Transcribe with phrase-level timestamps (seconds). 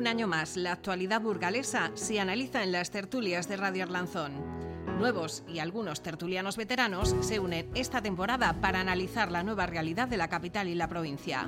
[0.00, 4.32] Un año más, la actualidad burgalesa se analiza en las tertulias de Radio Arlanzón.
[4.98, 10.16] Nuevos y algunos tertulianos veteranos se unen esta temporada para analizar la nueva realidad de
[10.16, 11.46] la capital y la provincia.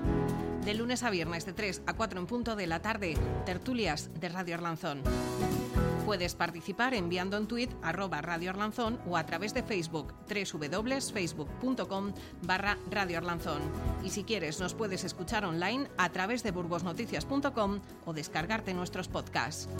[0.66, 3.16] De lunes a viernes de 3 a 4 en punto de la tarde,
[3.46, 5.00] tertulias de Radio Arlanzón.
[6.12, 12.12] Puedes participar enviando en tweet arroba Radio Arlanzón o a través de Facebook www.facebook.com
[12.42, 13.22] barra Radio.
[14.04, 19.70] Y si quieres nos puedes escuchar online a través de burgosnoticias.com o descargarte nuestros podcasts.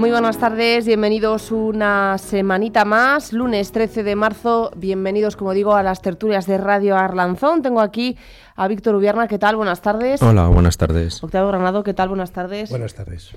[0.00, 5.82] Muy buenas tardes, bienvenidos una semanita más, lunes 13 de marzo, bienvenidos como digo a
[5.82, 7.60] las tertulias de Radio Arlanzón.
[7.60, 8.16] Tengo aquí
[8.56, 9.56] a Víctor Ubierna, ¿qué tal?
[9.56, 10.22] Buenas tardes.
[10.22, 11.22] Hola, buenas tardes.
[11.22, 12.08] Octavio Granado, ¿qué tal?
[12.08, 12.70] Buenas tardes.
[12.70, 13.32] Buenas tardes.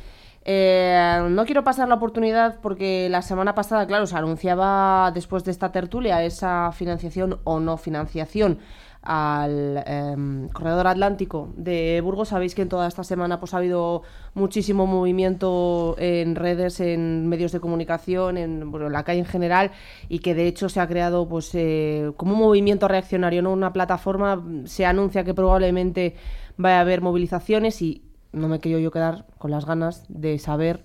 [0.46, 5.52] Eh, no quiero pasar la oportunidad porque la semana pasada, claro, se anunciaba después de
[5.52, 8.60] esta tertulia esa financiación o no financiación
[9.04, 12.30] al em, corredor atlántico de Burgos.
[12.30, 17.52] Sabéis que en toda esta semana pues, ha habido muchísimo movimiento en redes, en medios
[17.52, 19.72] de comunicación, en, la calle en general,
[20.10, 23.52] y que de hecho se ha creado pues, eh, como un movimiento reaccionario, ¿no?
[23.52, 24.44] una plataforma.
[24.66, 26.16] Se anuncia que probablemente
[26.58, 30.84] vaya a haber movilizaciones y no me quiero yo quedar con las ganas de saber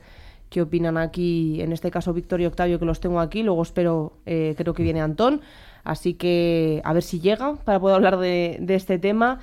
[0.50, 3.42] qué opinan aquí, en este caso Víctor y Octavio, que los tengo aquí.
[3.42, 5.42] Luego espero, eh, creo que viene Antón.
[5.88, 9.40] Así que a ver si llega para poder hablar de, este tema.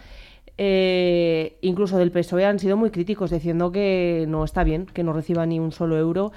[0.60, 5.12] Eh, incluso del PSOE han sido muy críticos diciendo que no está bien, que no
[5.12, 6.32] reciba ni un solo euro.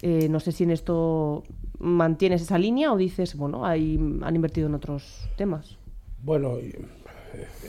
[0.00, 1.42] Eh, no sé si en esto
[1.78, 5.76] mantienes esa línea o dices, bueno, ahí han invertido en otros temas.
[6.22, 6.56] Bueno,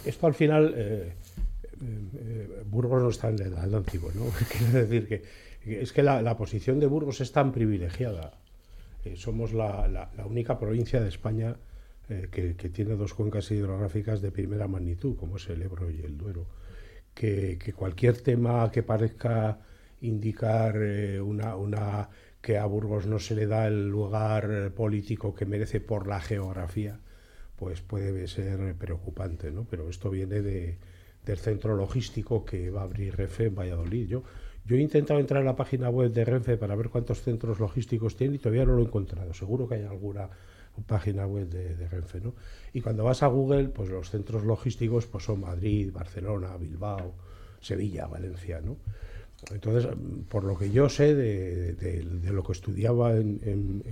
[0.06, 1.12] esto al final, eh,
[2.66, 4.24] Burgos no está en el Atlántico, ¿no?
[4.58, 8.32] Quiere decir que, es que la, posición de Burgos es tan privilegiada.
[9.16, 11.58] somos la, única provincia de España
[12.10, 16.18] eh, que, tiene dos cuencas hidrográficas de primera magnitud, como es el Ebro y el
[16.18, 16.48] Duero,
[17.14, 19.60] que, cualquier tema que parezca
[20.02, 22.10] indicar eh, una,
[22.42, 27.00] que a Burgos no se le da el lugar político que merece por la geografía,
[27.56, 29.66] pues puede ser preocupante, ¿no?
[29.70, 30.78] Pero esto viene de,
[31.26, 34.08] del centro logístico que va a abrir Renfe en Valladolid.
[34.08, 34.24] Yo,
[34.66, 38.16] yo he intentado entrar en la página web de Renfe para ver cuántos centros logísticos
[38.16, 39.34] tiene y todavía no lo he encontrado.
[39.34, 40.30] Seguro que hay alguna
[40.82, 42.20] página web de, Renfe.
[42.20, 42.34] ¿no?
[42.74, 47.14] Y cuando vas a Google, pues los centros logísticos pues son Madrid, Barcelona, Bilbao,
[47.62, 48.60] Sevilla, Valencia.
[48.62, 48.78] ¿no?
[49.52, 49.88] Entonces,
[50.30, 53.84] por lo que yo sé de, lo que estudiaba en,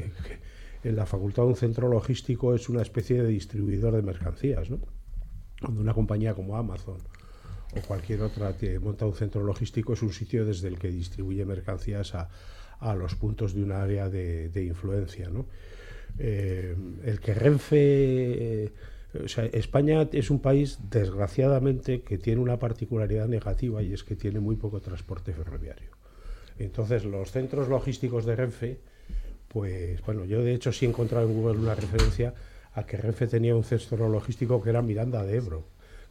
[0.84, 4.70] la facultad, un centro logístico es una especie de distribuidor de mercancías.
[4.70, 4.80] ¿no?
[5.60, 6.98] Cuando una compañía como Amazon
[7.74, 11.46] o cualquier otra que monta un centro logístico es un sitio desde el que distribuye
[11.46, 12.30] mercancías a,
[12.80, 15.30] a los puntos de un área de, de influencia.
[15.30, 15.46] ¿no?
[16.20, 18.64] Eh, el que Renfe...
[18.66, 18.72] Eh,
[19.26, 24.16] o sea, España es un país, desgraciadamente, que tiene una particularidad negativa y es que
[24.16, 25.90] tiene muy poco transporte ferroviario.
[26.60, 28.80] Entonces, los centros logísticos de Renfe,
[29.48, 32.34] pues bueno, yo de hecho sí he encontrado en Google una referencia
[32.74, 35.66] a que Renfe tenía un centro logístico que era Miranda de Ebro,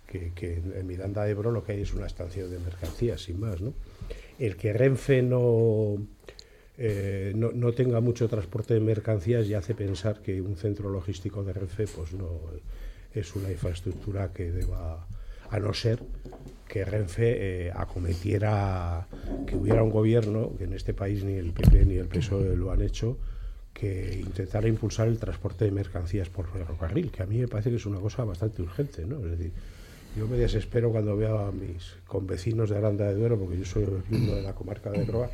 [0.07, 3.61] que, en Miranda de Ebro lo que hay es una estación de mercancías, sin más,
[3.61, 3.73] ¿no?
[4.39, 5.99] El que Renfe no
[6.83, 11.53] eh, no, tenga mucho transporte de mercancías y hace pensar que un centro logístico de
[11.53, 12.41] Renfe pues no
[13.13, 15.07] es una infraestructura que deba,
[15.51, 15.99] a no ser
[16.67, 19.07] que Renfe eh, acometiera
[19.47, 22.73] que hubiera un gobierno, que en este país ni el PP ni el PSOE lo
[22.73, 23.19] han hecho,
[23.75, 27.77] que intentara impulsar el transporte de mercancías por ferrocarril, que a mí me parece que
[27.77, 29.19] es una cosa bastante urgente, ¿no?
[29.19, 29.53] Es decir,
[30.17, 33.85] yo me desespero cuando veo a mis convecinos de Aranda de Duero, porque yo soy
[33.85, 35.29] oriundo de la comarca de Droa,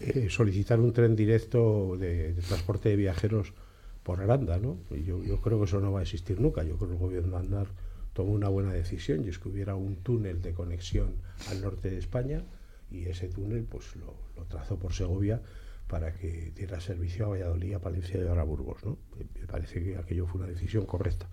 [0.00, 3.54] eh, solicitar un tren directo de, transporte de viajeros
[4.02, 4.78] por Aranda, ¿no?
[4.90, 6.62] yo, yo, creo que eso no va a existir nunca.
[6.62, 7.66] Yo creo que el gobierno de Andar
[8.12, 11.16] tomó una buena decisión y es que hubiera un túnel de conexión
[11.50, 12.44] al norte de España
[12.90, 14.14] y ese túnel pues lo,
[14.44, 15.42] trazó por Segovia
[15.88, 18.98] para que diera servicio a Valladolid, a Palencia y a Burgos, ¿no?
[19.38, 21.28] Me parece que aquello fue una decisión correcta.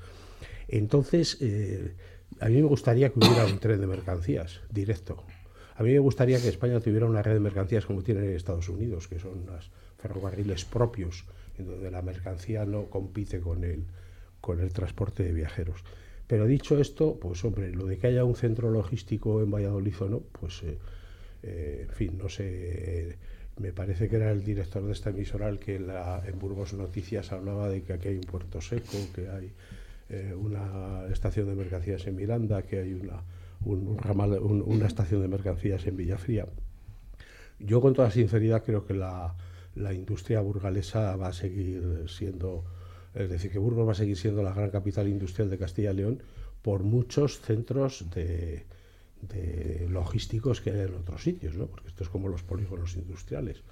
[0.68, 1.96] Entonces, eh,
[2.40, 5.24] a mí me gustaría que hubiera un tren de mercancías directo
[5.76, 9.08] a mí me gustaría que España tuviera una red de mercancías como tiene Estados Unidos,
[9.08, 11.26] que son los ferrocarriles propios,
[11.58, 13.86] en donde la mercancía no compite con el,
[14.42, 15.84] con el transporte de viajeros.
[16.28, 20.10] Pero dicho esto, pues hombre, lo de que haya un centro logístico en Valladolid o
[20.10, 20.78] no, pues eh,
[21.44, 23.18] eh, en fin, no sé.
[23.60, 27.70] me parece que era el director de esta emisora el que en Burgos Noticias hablaba
[27.70, 29.52] de que aquí hay un puerto seco, que hay
[30.10, 33.22] eh, una estación de mercancías en Miranda, que hay una
[33.66, 36.48] una estación de mercancías en Villafría.
[37.60, 39.36] Yo con toda sinceridad creo que la,
[39.76, 42.64] la industria burgalesa va a seguir siendo,
[43.14, 45.96] es decir, que Burgos va a seguir siendo la gran capital industrial de Castilla y
[45.96, 46.24] León
[46.62, 48.66] por muchos centros de,
[49.90, 51.68] logísticos que hay en otros sitios, ¿no?
[51.68, 53.64] porque esto es como los polígonos industriales.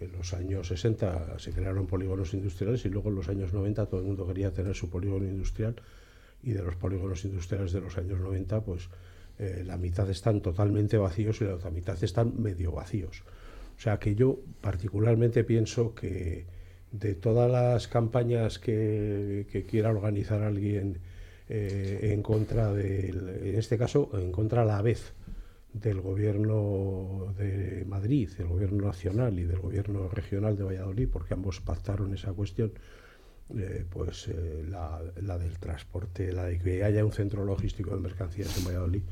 [0.00, 4.00] En los años 60 se crearon polígonos industriales y luego en los años 90 todo
[4.00, 5.76] el mundo quería tener su polígono industrial
[6.42, 8.88] y de los polígonos industriales de los años 90 pues
[9.38, 13.22] eh, la mitad están totalmente vacíos y la otra mitad están medio vacíos.
[13.76, 16.46] O sea que yo particularmente pienso que
[16.92, 20.98] de todas las campañas que, quiera organizar alguien
[21.48, 25.12] eh, en contra del, en este caso, en contra a la vez
[25.72, 31.60] del gobierno de Madrid, del gobierno nacional y del gobierno regional de Valladolid, porque ambos
[31.60, 32.72] pactaron esa cuestión,
[33.56, 38.00] eh, pues eh, la, la, del transporte, la de que haya un centro logístico de
[38.00, 39.02] mercancías en Valladolid,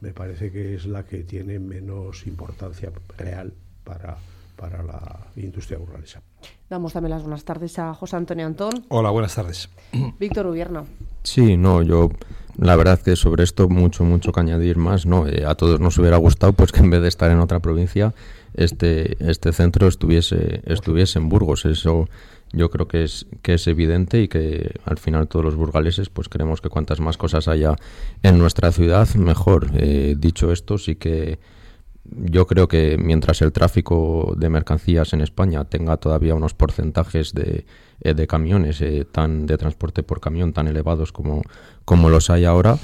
[0.00, 3.52] me parece que es la que tiene menos importancia real
[3.84, 4.18] para,
[4.58, 6.20] para la industria burgalesa.
[6.68, 8.84] Damos también las buenas tardes a José Antonio Antón.
[8.88, 9.70] Hola, buenas tardes.
[10.18, 10.84] Víctor Ubierno.
[11.22, 12.10] Sí, no, yo
[12.58, 15.26] la verdad que sobre esto mucho, mucho que añadir más, ¿no?
[15.28, 18.14] Eh, a todos nos hubiera gustado pues que en vez de estar en otra provincia,
[18.54, 21.64] este, este centro estuviese, estuviese en Burgos.
[21.64, 22.08] Eso
[22.52, 26.28] yo creo que es, que es evidente y que al final todos los burgaleses pues
[26.28, 27.76] queremos que cuantas más cosas haya
[28.24, 29.70] en nuestra ciudad, mejor.
[29.74, 31.38] Eh, dicho esto, sí que
[32.04, 37.66] yo creo que mientras el tráfico de mercancías en España tenga todavía unos porcentajes de,
[38.00, 41.42] eh, de camiones eh, tan de transporte por camión tan elevados como,
[41.84, 42.78] como los hay ahora,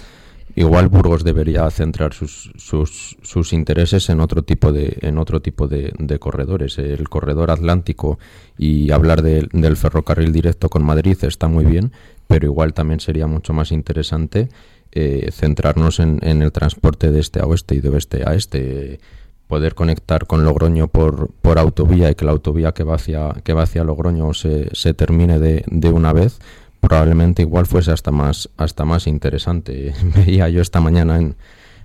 [0.56, 5.68] igual Burgos debería centrar sus, sus, sus, intereses en otro tipo de en otro tipo
[5.68, 6.78] de, de corredores.
[6.78, 8.18] El corredor atlántico
[8.58, 11.92] y hablar del ferrocarril directo con Madrid está muy bien
[12.26, 14.48] pero igual también sería mucho más interesante
[14.94, 19.00] eh, centrarnos en, el transporte de este a oeste y de oeste a este,
[19.48, 23.52] poder conectar con Logroño por, por autovía y que la autovía que va hacia, que
[23.52, 26.38] va hacia Logroño se, se termine de, de una vez,
[26.80, 29.94] probablemente igual fuese hasta más, hasta más interesante.
[30.16, 31.36] Veía yo esta mañana en,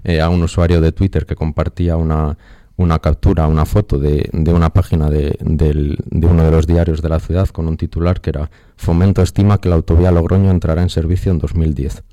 [0.04, 2.38] eh, a un usuario de Twitter que compartía una,
[2.78, 7.10] una captura, una foto de, de una página de, de, uno de los diarios de
[7.10, 10.90] la ciudad con un titular que era Fomento estima que la autovía Logroño entrará en
[10.90, 12.04] servicio en 2010.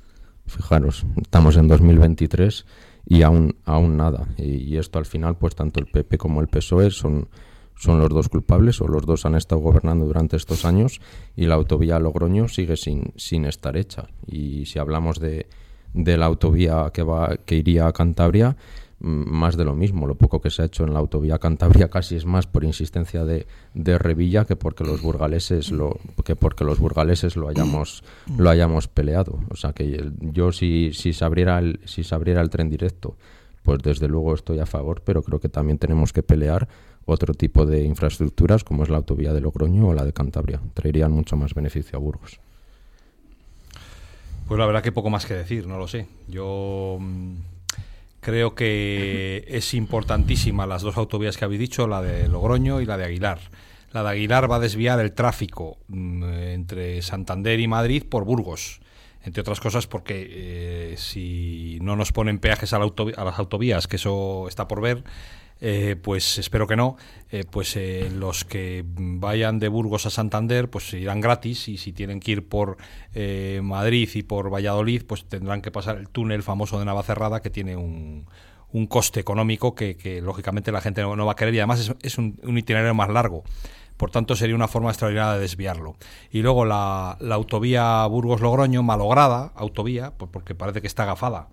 [0.47, 2.65] Fijaros, estamos en 2023
[3.05, 4.27] y aún, aún nada.
[4.37, 7.27] Y, esto al final, pues tanto el PP como el PSOE son,
[7.75, 11.01] son los dos culpables o los dos han estado gobernando durante estos años
[11.35, 14.07] y la autovía Logroño sigue sin, sin estar hecha.
[14.25, 15.47] Y si hablamos de,
[15.93, 18.55] de la autovía que, va, que iría a Cantabria,
[18.99, 20.07] más de lo mismo.
[20.07, 23.25] Lo poco que se ha hecho en la autovía Cantabria casi es más por insistencia
[23.25, 28.03] de, de Revilla que porque los burgaleses lo que porque los burgaleses lo hayamos
[28.37, 29.39] lo hayamos peleado.
[29.49, 33.15] O sea que yo si si se abriera el si se abriera el tren directo,
[33.63, 36.67] pues desde luego estoy a favor, pero creo que también tenemos que pelear
[37.05, 40.59] otro tipo de infraestructuras como es la autovía de Logroño o la de Cantabria.
[40.73, 42.39] Traerían mucho más beneficio a Burgos.
[44.47, 46.07] Pues la verdad que poco más que decir, no lo sé.
[46.27, 47.35] Yo mm,
[48.27, 52.97] Creo que es importantísima las dos autovías que habéis dicho, la de Logroño y la
[52.97, 53.39] de Aguilar.
[53.93, 58.81] La de Aguilar va a desviar el tráfico mm, entre Santander y Madrid por Burgos
[59.23, 63.95] entre otras cosas porque eh, si no nos ponen peajes a, a, las autovías, que
[63.95, 65.05] eso está por ver,
[65.59, 66.97] eh, pues espero que no,
[67.31, 71.93] eh, pues eh, los que vayan de Burgos a Santander pues irán gratis y si
[71.93, 72.77] tienen que ir por
[73.61, 77.75] Madrid y por Valladolid pues tendrán que pasar el túnel famoso de Navacerrada que tiene
[77.75, 78.27] un,
[78.71, 82.39] un coste económico que, lógicamente la gente no, va a querer y además es, un,
[82.57, 83.43] itinerario más largo.
[83.95, 85.95] Por tanto, sería una forma extraordinaria de desviarlo.
[86.31, 91.47] Y luego la, autovía Burgos-Logroño, malograda, autovía, pues porque parece que está agafada.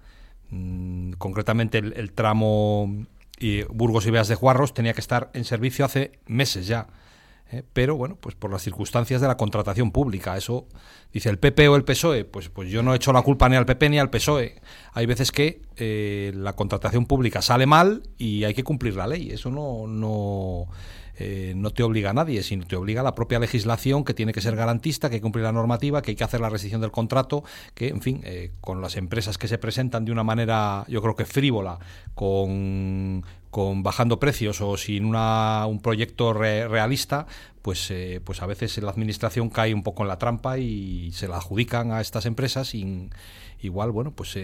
[0.50, 3.06] Mm, concretamente el, tramo
[3.38, 6.86] y Burgos y Beas de Juarros tenía que estar en servicio hace meses ya.
[7.50, 7.62] ¿eh?
[7.72, 10.36] Pero bueno, pues por las circunstancias de la contratación pública.
[10.36, 10.66] Eso
[11.12, 12.24] dice el PP o el PSOE.
[12.24, 14.60] Pues, pues yo no he hecho la culpa ni al PP ni al PSOE.
[14.92, 19.30] Hay veces que eh, la contratación pública sale mal y hay que cumplir la ley.
[19.30, 20.68] Eso no, no
[21.18, 24.32] eh, no te obliga a nadie, sino te obliga a la propia legislación que tiene
[24.32, 27.44] que ser garantista, que cumplir la normativa, que hay que hacer la rescisión del contrato,
[27.74, 31.14] que, en fin, eh, con las empresas que se presentan de una manera, yo creo
[31.14, 31.78] que frívola,
[32.14, 37.26] con, con bajando precios o sin una, un proyecto realista,
[37.62, 41.28] pues, eh, pues a veces la administración cae un poco en la trampa y se
[41.28, 43.10] la adjudican a estas empresas sin
[43.64, 44.36] igual, bueno, pues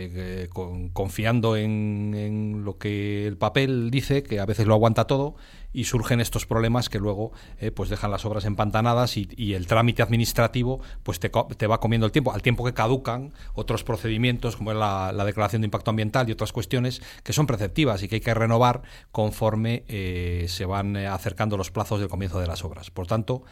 [0.93, 5.37] confiando en, en, lo que el papel dice, que a veces lo aguanta todo,
[5.73, 10.03] y surgen estos problemas que luego eh, pues dejan las obras empantanadas y, el trámite
[10.03, 14.73] administrativo pues te, te, va comiendo el tiempo, al tiempo que caducan otros procedimientos como
[14.73, 18.21] es la, declaración de impacto ambiental y otras cuestiones que son preceptivas y que hay
[18.21, 22.91] que renovar conforme eh, se van eh, acercando los plazos del comienzo de las obras.
[22.91, 23.43] Por tanto,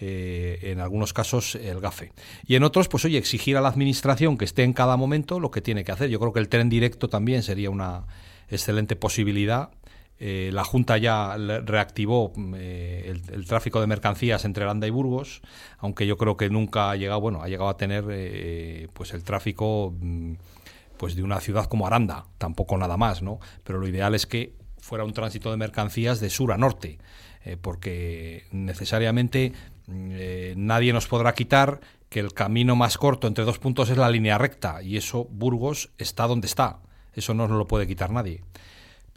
[0.00, 2.12] en algunos casos el GAFE.
[2.46, 5.50] Y en otros, pues oye, exigir a la administración que esté en cada momento lo
[5.50, 6.08] que tiene que hacer.
[6.08, 8.06] Yo creo que el tren directo también sería una
[8.48, 9.70] excelente posibilidad
[10.20, 15.42] eh, la Junta ya reactivó eh, el, tráfico de mercancías entre Aranda y Burgos,
[15.78, 19.22] aunque yo creo que nunca ha llegado, bueno, ha llegado a tener eh, pues el
[19.22, 20.32] tráfico mm,
[20.96, 23.38] pues de una ciudad como Aranda, tampoco nada más, ¿no?
[23.62, 26.98] Pero lo ideal es que fuera un tránsito de mercancías de sur a norte,
[27.62, 29.52] porque necesariamente
[29.88, 34.08] mm, nadie nos podrá quitar que el camino más corto entre dos puntos es la
[34.10, 36.78] línea recta y eso Burgos está donde está,
[37.14, 38.42] eso no nos lo puede quitar nadie.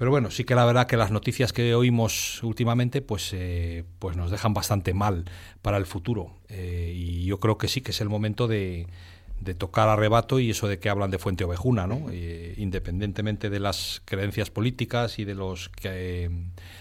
[0.01, 4.17] Pero bueno, sí que la verdad que las noticias que oímos últimamente pues, eh, pues
[4.17, 5.25] nos dejan bastante mal
[5.61, 6.33] para el futuro.
[6.49, 8.87] Eh, y yo creo que sí que es el momento de,
[9.41, 12.05] de tocar arrebato y eso de que hablan de fuente ovejuna, ¿no?
[12.11, 16.29] Eh, independientemente de las creencias políticas y de los que,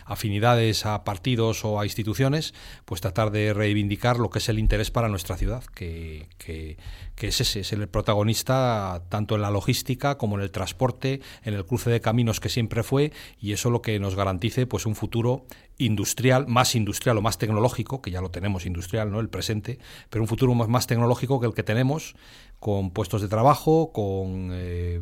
[0.05, 2.52] afinidades a partidos o a instituciones,
[2.85, 6.76] pues tratar de reivindicar lo que es el interés para nuestra ciudad, que, que,
[7.14, 11.55] que es ese, es el protagonista tanto en la logística como en el transporte, en
[11.55, 14.97] el cruce de caminos que siempre fue, y eso lo que nos garantice pues un
[14.97, 15.47] futuro
[15.79, 19.19] industrial, más industrial o más tecnológico, que ya lo tenemos industrial, ¿no?
[19.19, 19.79] El presente,
[20.11, 22.14] pero un futuro más, más tecnológico que el que tenemos,
[22.61, 25.00] con puestos de trabajo, con eh,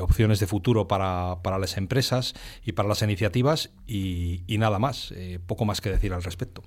[0.00, 2.34] opciones de futuro para, para, las empresas
[2.64, 6.62] y para las iniciativas y, nada más, eh, poco más que decir al respecto.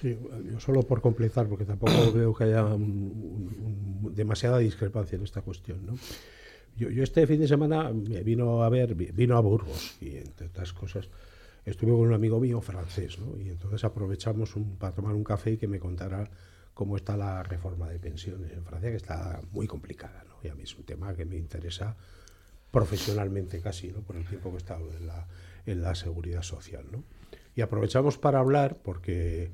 [0.00, 0.18] Sí,
[0.50, 2.66] yo solo por completar, porque tampoco veo que haya
[4.12, 5.86] demasiada discrepancia en esta cuestión.
[5.86, 5.94] ¿no?
[6.76, 10.48] Yo, yo, este fin de semana me vino a ver, vino a Burgos y entre
[10.48, 11.08] otras cosas
[11.64, 13.38] estuve con un amigo mío francés, ¿no?
[13.40, 16.28] Y entonces aprovechamos un, para tomar un café y que me contara
[16.74, 20.36] cómo está la reforma de pensiones en Francia, que está muy complicada, ¿no?
[20.42, 21.96] Y a mí es un tema que me interesa
[22.70, 24.00] profesionalmente casi, ¿no?
[24.00, 25.26] Por el tiempo que he estado en la,
[25.66, 27.04] en la seguridad social, ¿no?
[27.54, 29.50] Y aprovechamos para hablar porque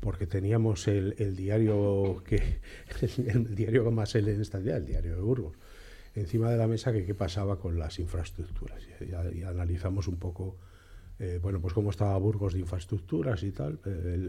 [0.00, 2.60] porque teníamos el, el diario que
[3.26, 5.56] el diario más se en esta ciudad, el diario de Burgos,
[6.14, 10.58] encima de la mesa que qué pasaba con las infraestructuras y analizamos un poco
[11.18, 13.78] eh, bueno, pues cómo estaba Burgos de infraestructuras y tal.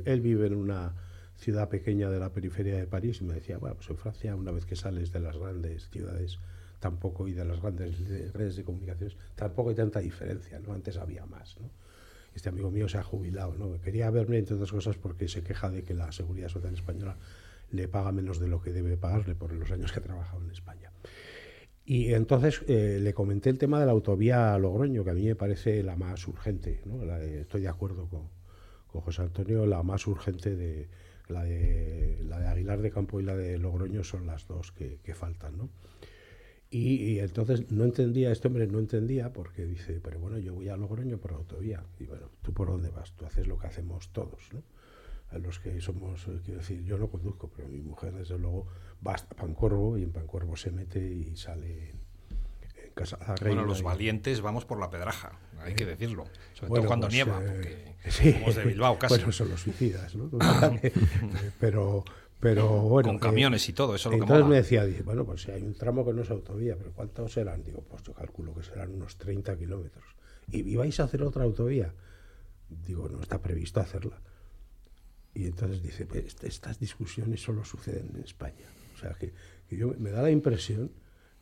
[0.05, 0.93] Él, vive en una
[1.37, 4.51] ciudad pequeña de la periferia de París y me decía, bueno, pues en Francia, una
[4.51, 6.39] vez que sales de las grandes ciudades,
[6.79, 7.97] tampoco, y de las grandes
[8.33, 10.73] redes de comunicaciones, tampoco hay tanta diferencia, ¿no?
[10.73, 11.69] Antes había más, ¿no?
[12.33, 13.79] Este amigo mío se ha jubilado, ¿no?
[13.81, 17.17] Quería verme, entre otras cosas, porque se queja de que la Seguridad Social Española
[17.71, 20.51] le paga menos de lo que debe pagarle por los años que ha trabajado en
[20.51, 20.91] España.
[21.85, 25.35] Y entonces eh, le comenté el tema de la autovía Logroño, que a mí me
[25.35, 26.81] parece la más urgente.
[26.85, 27.03] ¿no?
[27.15, 28.29] estoy de acuerdo con,
[28.87, 30.89] con, José Antonio, la más urgente de
[31.29, 34.99] la, de la de Aguilar de Campo y la de Logroño son las dos que,
[35.13, 35.57] faltan.
[35.57, 35.69] ¿no?
[36.69, 40.77] Y, entonces no entendía, este hombre no entendía porque dice, pero bueno, yo voy a
[40.77, 41.83] Logroño por autovía.
[41.99, 43.13] Y bueno, ¿tú por dónde vas?
[43.13, 44.49] Tú haces lo que hacemos todos.
[44.53, 44.63] ¿no?
[45.29, 48.67] A los que somos, eh, quiero decir, yo no conduzco, pero mi mujer desde luego
[49.05, 51.93] va hasta Pancorvo y en Pancorvo se mete y sale
[52.95, 53.61] en, Casa la Reina.
[53.61, 56.25] Bueno, los valientes vamos por la pedraja, hay que decirlo.
[56.53, 59.15] Sobre todo cuando pues, nieva, eh, porque somos de Bilbao casi.
[59.15, 60.29] Bueno, son los suicidas, ¿no?
[61.59, 62.03] pero,
[62.39, 63.09] pero bueno.
[63.09, 65.61] Con camiones y todo, eso es lo que Entonces me decía, bueno, pues si hay
[65.61, 67.63] un tramo que no es autovía, pero ¿cuántos serán?
[67.63, 70.05] Digo, pues yo calculo que serán unos 30 kilómetros.
[70.51, 71.93] ¿Y, ¿Y vais a hacer otra autovía?
[72.69, 74.19] Digo, no está previsto hacerla.
[75.35, 78.65] Y entonces dice, pues estas discusiones solo suceden en España.
[78.95, 79.33] O sea, que,
[79.69, 80.91] yo, me da la impresión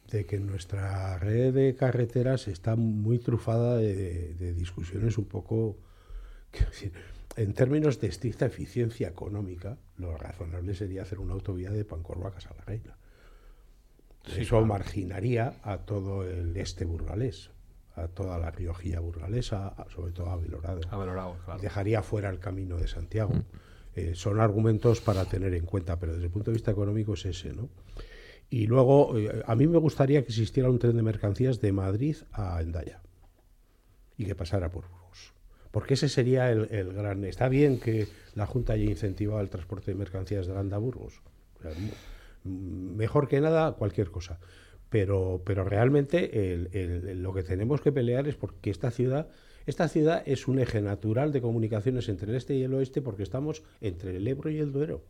[0.09, 5.77] de que nuestra red de carreteras está muy trufada de, discusiones un poco...
[6.51, 6.93] Decir,
[7.35, 12.31] en términos de estricta eficiencia económica, lo razonable sería hacer una autovía de Pancorvo a
[12.31, 12.95] Casa la Reina.
[14.37, 17.49] Eso marginaría a todo el este burgalés,
[17.95, 21.37] a toda la Riojilla burgalesa, sobre todo a Belorado.
[21.59, 23.33] Dejaría fuera el camino de Santiago.
[23.33, 23.43] Mm.
[23.95, 27.25] Eh, son argumentos para tener en cuenta, pero desde el punto de vista económico es
[27.25, 27.69] ese, ¿no?
[28.53, 32.17] Y luego, eh, a mí me gustaría que existiera un tren de mercancías de Madrid
[32.31, 33.01] a Endaya
[34.15, 35.33] y que pasara por Burgos.
[35.71, 37.23] Porque ese sería el, gran...
[37.25, 41.19] Está bien que la Junta haya incentivado el transporte de mercancías de Aranda a Burgos.
[42.43, 44.37] mejor que nada, cualquier cosa.
[44.91, 46.29] Pero, pero realmente
[47.15, 49.29] lo que tenemos que pelear es porque esta ciudad
[49.65, 53.23] esta ciudad es un eje natural de comunicaciones entre el este y el oeste porque
[53.23, 55.01] estamos entre el Ebro y el Duero.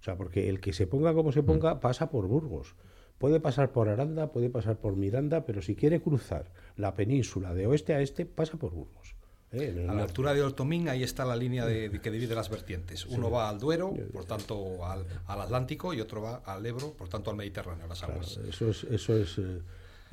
[0.00, 1.80] O sea, porque el que se ponga como se ponga mm.
[1.80, 2.74] pasa por Burgos.
[3.18, 7.66] Puede pasar por Aranda, puede pasar por Miranda, pero si quiere cruzar la península de
[7.66, 9.16] oeste a este, pasa por Burgos.
[9.50, 9.86] ¿eh?
[9.88, 13.06] A la altura de Oltomín, ahí está la línea de, que divide las vertientes.
[13.06, 17.30] Uno va al Duero, por tanto al, Atlántico, y otro va al Ebro, por tanto
[17.30, 18.38] al Mediterráneo, a las aguas.
[18.48, 19.62] eso es, eso es eh,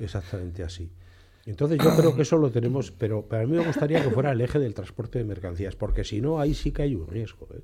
[0.00, 0.90] exactamente así.
[1.44, 4.40] Entonces yo creo que eso lo tenemos, pero para mí me gustaría que fuera el
[4.40, 7.46] eje del transporte de mercancías, porque si no, ahí sí que hay un riesgo.
[7.54, 7.60] ¿eh?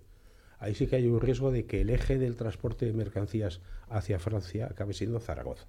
[0.63, 4.21] Ahí sí que hay un riesgo de que el eje del transporte de mercancías hacia
[4.21, 5.67] Francia acabe siendo Zaragoza.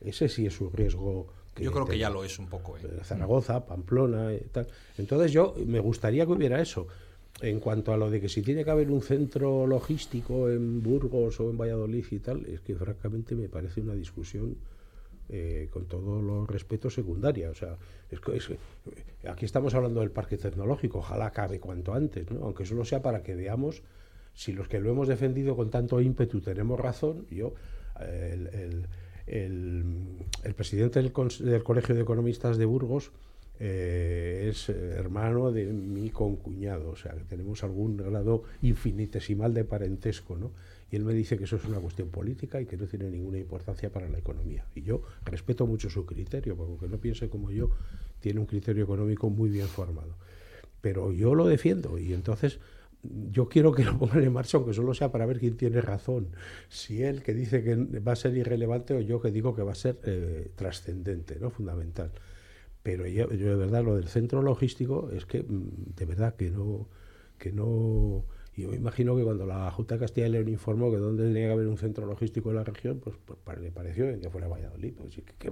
[0.00, 1.28] Ese sí es un riesgo.
[1.54, 2.76] Que yo creo que ya lo es un poco.
[2.76, 2.80] ¿eh?
[2.82, 4.66] eh Zaragoza, Pamplona y tal.
[4.98, 6.88] Entonces yo me gustaría que hubiera eso.
[7.40, 11.38] En cuanto a lo de que si tiene que haber un centro logístico en Burgos
[11.38, 14.56] o en Valladolid y tal, es que francamente me parece una discusión
[15.32, 17.50] eh, con todos los respetos secundaria.
[17.50, 17.76] O sea,
[19.28, 22.44] aquí estamos hablando del parque tecnológico, ojalá acabe cuanto antes, ¿no?
[22.44, 23.82] aunque solo sea para que veamos
[24.34, 27.26] si los que lo hemos defendido con tanto ímpetu tenemos razón.
[27.30, 27.54] Yo,
[28.00, 28.86] el,
[30.56, 33.12] presidente del, Colegio de Economistas de Burgos
[33.60, 40.36] eh, es hermano de mi concuñado, o sea, que tenemos algún grado infinitesimal de parentesco,
[40.36, 40.50] ¿no?
[40.90, 43.38] Y él me dice que eso es una cuestión política y que no tiene ninguna
[43.38, 44.66] importancia para la economía.
[44.74, 47.70] Y yo respeto mucho su criterio, porque aunque no piense como yo,
[48.20, 50.16] tiene un criterio económico muy bien formado.
[50.80, 52.58] Pero yo lo defiendo y entonces
[53.02, 56.28] yo quiero que lo pongan en marcha, aunque solo sea para ver quién tiene razón.
[56.68, 59.72] Si él que dice que va a ser irrelevante o yo que digo que va
[59.72, 61.50] a ser eh, trascendente, ¿no?
[61.50, 62.12] fundamental.
[62.82, 66.50] Pero yo, yo, de verdad lo del centro logístico es que mm, de verdad que
[66.50, 66.88] no
[67.38, 68.24] que no
[68.60, 71.46] yo me imagino que cuando la Junta de Castilla y León informó que donde tenía
[71.46, 74.94] que haber un centro logístico en la región, pues, pues le pareció que fuera Valladolid.
[74.94, 75.50] Pues, ¿qué,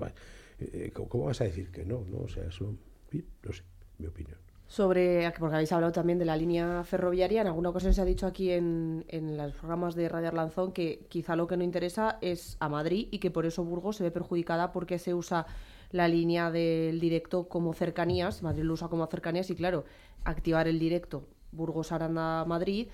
[0.61, 2.05] eh, ¿cómo, vas a decir que no?
[2.11, 2.19] no?
[2.19, 2.75] O sea, eso,
[3.13, 3.63] no sé,
[3.99, 4.39] mi opinión.
[4.67, 8.27] Sobre, porque habéis hablado también de la línea ferroviaria, en alguna ocasión se ha dicho
[8.27, 12.59] aquí en, en los programas de Radio Arlanzón que quizá lo que no interesa es
[12.61, 15.47] a Madrid y que por eso Burgos se ve perjudicada porque se usa
[15.91, 19.87] la línea del directo como cercanías, Madrid lo usa como cercanías y claro,
[20.25, 22.89] activar el directo Burgos Aranda Madrid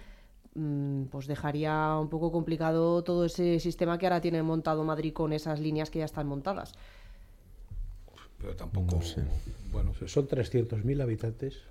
[0.55, 5.33] mm, pues dejaría un poco complicado todo ese sistema que ahora tiene montado Madrid con
[5.33, 6.73] esas líneas que ya están montadas.
[8.39, 9.25] Pero tampoco sé.
[9.73, 11.63] Bueno, son 300.000 habitantes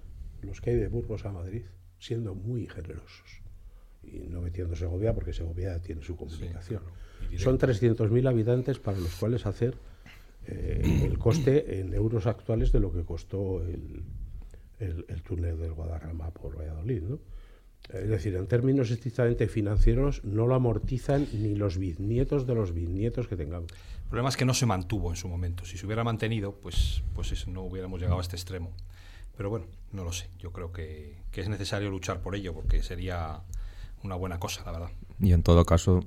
[0.42, 1.64] los que hay de Burgos a Madrid,
[2.00, 3.42] siendo muy generosos.
[4.04, 6.82] Y no metiendo Segovia, porque Segovia tiene su comunicación.
[7.38, 9.76] son 300.000 habitantes para los cuales hacer
[10.48, 14.04] eh, el coste en euros actuales de lo que costó el,
[14.80, 17.02] el, túnel del Guadarrama por Valladolid.
[17.04, 17.20] ¿no?
[17.90, 23.28] Es decir, en términos estrictamente financieros, no lo amortizan ni los bisnietos de los bisnietos
[23.28, 23.72] que tengamos.
[23.72, 25.66] El problema es que no se mantuvo en su momento.
[25.66, 28.72] Si se hubiera mantenido, pues, pues no hubiéramos llegado a este extremo.
[29.36, 30.30] Pero bueno, no lo sé.
[30.40, 33.42] Yo creo que, que es necesario luchar por ello, porque sería
[34.04, 34.92] una buena cosa, la verdad.
[35.20, 36.02] Y en todo caso,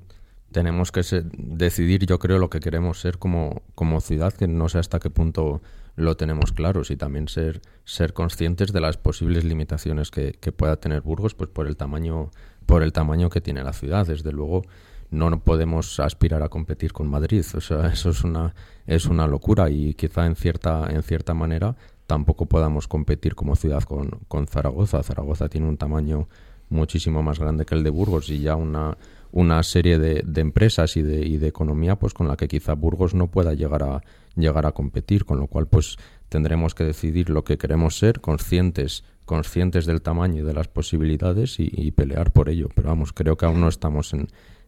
[0.51, 1.01] tenemos que
[1.37, 5.09] decidir, yo creo, lo que queremos ser como, como ciudad, que no sé hasta qué
[5.09, 5.61] punto
[5.97, 11.01] lo tenemos claro y también ser, ser conscientes de las posibles limitaciones que, pueda tener
[11.01, 12.29] Burgos pues por el tamaño
[12.67, 14.05] por el tamaño que tiene la ciudad.
[14.05, 14.61] Desde luego
[15.09, 18.53] no podemos aspirar a competir con Madrid o sea eso es una
[18.85, 23.83] es una locura y quizá en cierta en cierta manera tampoco podamos competir como ciudad
[23.83, 25.01] con, con Zaragoza.
[25.01, 26.29] Zaragoza tiene un tamaño
[26.69, 28.97] muchísimo más grande que el de Burgos y ya una
[29.31, 32.73] una serie de, de empresas y de, y de economía pues con la que quizá
[32.73, 34.01] Burgos no pueda llegar a
[34.35, 35.97] llegar a competir, con lo cual pues
[36.29, 41.57] tendremos que decidir lo que queremos ser, conscientes conscientes del tamaño y de las posibilidades
[41.59, 42.69] y, pelear por ello.
[42.73, 44.27] Pero vamos, creo que aún no estamos en,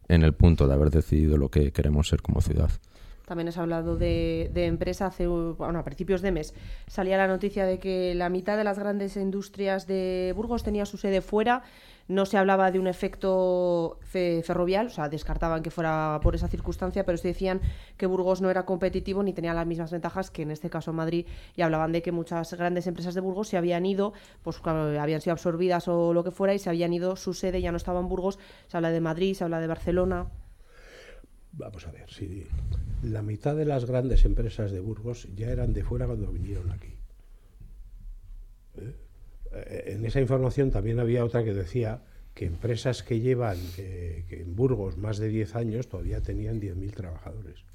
[0.09, 2.69] en el punto de haber decidido lo que queremos ser como ciudad.
[3.25, 5.05] También has hablado de, de empresa.
[5.05, 6.53] Hace, bueno, a principios de mes
[6.87, 10.97] salía la noticia de que la mitad de las grandes industrias de Burgos tenía su
[10.97, 11.63] sede fuera
[12.09, 17.05] no se hablaba de un efecto ferrovial, o sea, descartaban que fuera por esa circunstancia,
[17.05, 17.61] pero sí decían
[17.97, 21.27] que Burgos no era competitivo ni tenía las mismas ventajas que en este caso Madrid
[21.55, 25.33] y hablaban de que muchas grandes empresas de Burgos se habían ido, pues habían sido
[25.33, 28.09] absorbidas o lo que fuera y se habían ido, su sede ya no estaba en
[28.09, 30.29] Burgos, se habla de Madrid, se habla de Barcelona.
[31.51, 32.47] Vamos a ver, si
[33.03, 36.95] la mitad de las grandes empresas de Burgos ya eran de fuera cuando vinieron aquí.
[38.77, 39.08] ¿Eh?
[39.53, 42.01] Eh, en esa información también había otra que decía
[42.33, 47.65] que empresas que llevan en Burgos más de 10 años todavía tenían 10.000 trabajadores.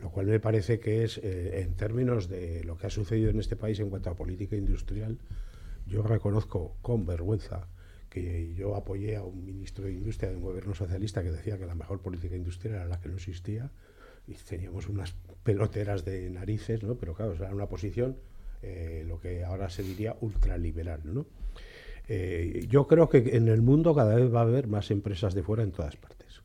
[0.00, 3.40] Lo cual me parece que es, eh, en términos de lo que ha sucedido en
[3.40, 5.18] este país en cuanto a política industrial,
[5.86, 7.68] yo reconozco con vergüenza
[8.10, 11.66] que yo apoyé a un ministro de Industria de un gobierno socialista que decía que
[11.66, 13.70] la mejor política industrial era la que no existía
[14.26, 16.94] y teníamos unas peloteras de narices, ¿no?
[16.94, 18.16] pero claro, era una posición
[18.64, 21.00] eh, lo que ahora se diría ultraliberal.
[21.04, 21.26] ¿no?
[22.08, 25.42] Eh, yo creo que en el mundo cada vez va a haber más empresas de
[25.42, 26.42] fuera en todas partes.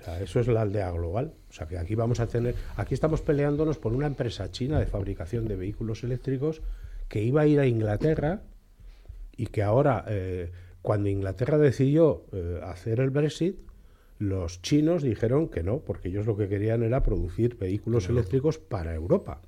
[0.00, 1.34] O sea, eso es la aldea global.
[1.48, 4.86] O sea, que aquí vamos a tener, aquí estamos peleándonos por una empresa china de
[4.86, 6.62] fabricación de vehículos eléctricos
[7.08, 8.42] que iba a ir a Inglaterra
[9.36, 13.58] y que ahora, eh, cuando Inglaterra decidió eh, hacer el Brexit,
[14.18, 18.94] los chinos dijeron que no, porque ellos lo que querían era producir vehículos eléctricos para
[18.94, 19.40] Europa.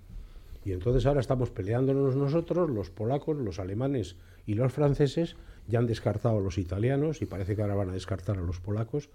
[0.65, 5.87] Y entonces ahora estamos peleándonos nosotros, los polacos, los alemanes y los franceses, ya han
[5.87, 9.11] descartado a los italianos y parece que ahora van a descartar a los polacos.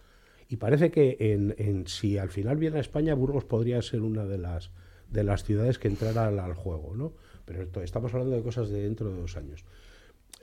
[0.49, 4.37] Y parece que en, si al final viene a España, Burgos podría ser una de
[4.37, 4.71] las,
[5.09, 7.13] de las ciudades que entrara al, juego, ¿no?
[7.45, 9.65] Pero estamos hablando de cosas de dentro de dos años.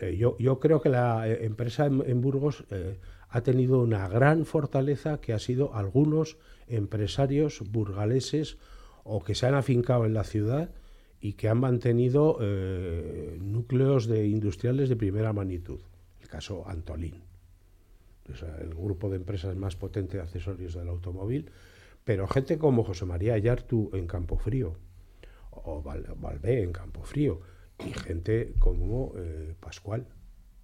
[0.01, 4.45] Eh, yo, yo, creo que la eh, empresa en, Burgos eh, ha tenido una gran
[4.45, 6.37] fortaleza que ha sido algunos
[6.67, 8.59] empresarios burgaleses
[9.05, 10.71] o que se han afincado en la ciudad
[11.25, 15.81] y que han mantenido eh, núcleos de industriales de primera magnitud.
[16.21, 17.23] El caso Antolín,
[18.61, 21.51] el grupo de empresas más potente de accesorios del automóvil,
[22.05, 24.77] pero gente como José María Yartu en Campofrío
[25.51, 27.41] o Valvé en Campofrío
[27.79, 30.07] y gente como eh, Pascual,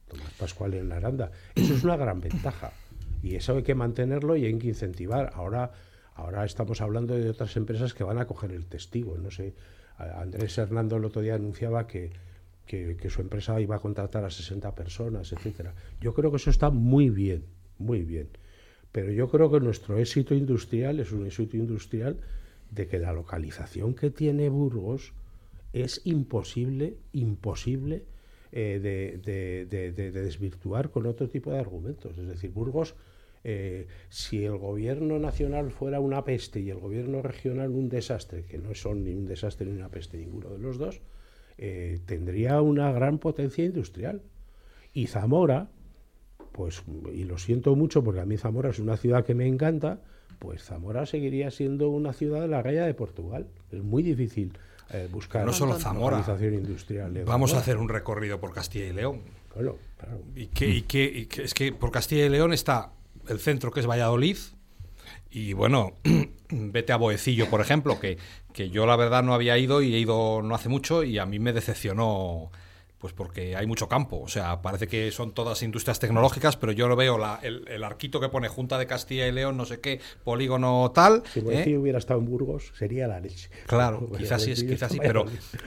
[0.09, 1.33] Tomás Pascual en la Aranda.
[1.55, 2.75] Eso es una gran ventaja
[3.23, 5.31] y eso hay que mantenerlo y hay que incentivar.
[5.33, 5.73] Ahora,
[6.17, 9.55] ahora estamos hablando de otras empresas que van a coger el testigo, no sé
[10.17, 12.13] Andrés Hernando el otro día anunciaba que,
[13.09, 15.75] su empresa iba a contratar a 60 personas, etcétera.
[16.01, 17.45] Yo creo que eso está muy bien,
[17.79, 18.29] muy bien.
[18.93, 22.17] Pero yo creo que nuestro éxito industrial es un éxito industrial
[22.71, 25.13] de que la localización que tiene Burgos
[25.73, 28.05] es imposible, imposible
[28.53, 32.19] eh, de, desvirtuar con otro tipo de argumentos.
[32.19, 32.95] Es decir, Burgos
[33.43, 38.59] eh, si el gobierno nacional fuera una peste y el gobierno regional un desastre, que
[38.59, 41.01] no son ni un desastre ni una peste ninguno de los dos,
[41.57, 44.23] eh, tendría una gran potencia industrial.
[44.93, 45.71] Y Zamora,
[46.53, 46.83] pues,
[47.15, 50.01] y lo siento mucho porque a mí Zamora es una ciudad que me encanta,
[50.39, 53.47] pues Zamora seguiría siendo una ciudad de la raya de Portugal.
[53.71, 54.53] Es muy difícil
[54.93, 56.23] eh, buscar no solo Zamora.
[56.41, 57.25] industrial.
[57.25, 59.23] Vamos a hacer un recorrido por Castilla y León.
[60.35, 62.93] y que es que por Castilla y León está
[63.31, 64.37] el centro que es Valladolid.
[65.31, 65.93] Y bueno,
[66.51, 68.19] vete a Boecillo, por ejemplo, que,
[68.53, 71.27] que yo la verdad no había ido y he ido no hace mucho y a
[71.27, 72.51] mí me decepcionó
[73.01, 74.21] pues porque hay mucho campo.
[74.21, 78.29] O sea, parece que son todas industrias tecnológicas, pero yo lo veo el, arquito que
[78.29, 81.23] pone Junta de Castilla y León, no sé qué, polígono tal.
[81.33, 81.79] Si ¿eh?
[81.79, 83.49] hubiera estado en Burgos, sería la leche.
[83.67, 84.99] Claro, quizás sí, quizás sí.
[85.01, 85.25] Pero,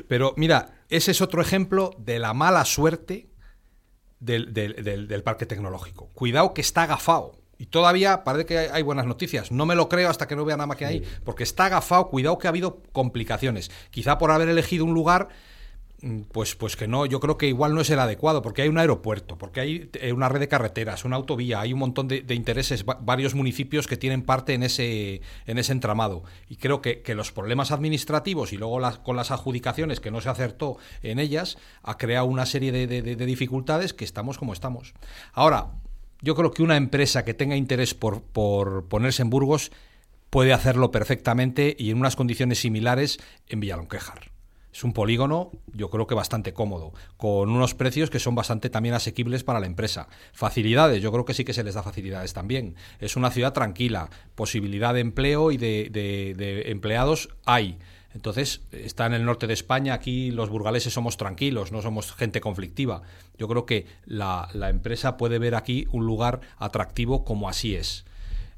[0.07, 3.29] pero mira, ese es otro ejemplo de la mala suerte
[4.19, 6.09] del, del, del parque tecnológico.
[6.13, 7.42] Cuidado que está agafado.
[7.63, 9.49] Y todavía parece que hay buenas noticias.
[9.49, 12.09] No me lo creo hasta que no vea nada más que hay, porque está agafado.
[12.09, 13.71] Cuidado que ha habido complicaciones.
[13.89, 15.29] Quizá por haber elegido un lugar
[16.01, 18.67] mm, pues, pues que no, yo creo que igual no es el adecuado, porque hay
[18.67, 22.25] un aeropuerto, porque hay eh, una red de carreteras, una autovía, hay un montón de,
[22.35, 26.25] intereses, varios municipios que tienen parte en ese, en ese entramado.
[26.49, 30.27] Y creo que, los problemas administrativos y luego las, con las adjudicaciones que no se
[30.27, 34.93] acertó en ellas, ha creado una serie de, de dificultades que estamos como estamos.
[35.31, 35.69] Ahora,
[36.23, 39.71] yo creo que una empresa que tenga interés por, ponerse en Burgos
[40.29, 44.31] puede hacerlo perfectamente y en unas condiciones similares en Villalonquejar.
[44.71, 48.95] Es un polígono, yo creo que bastante cómodo, con unos precios que son bastante también
[48.95, 50.07] asequibles para la empresa.
[50.31, 52.75] Facilidades, yo creo que sí que se les da facilidades también.
[52.99, 57.77] Es una ciudad tranquila, posibilidad de empleo y de, de empleados hay.
[58.13, 62.41] Entonces, está en el norte de España, aquí los burgaleses somos tranquilos, no somos gente
[62.41, 63.01] conflictiva.
[63.37, 68.05] Yo creo que la, empresa puede ver aquí un lugar atractivo como así es.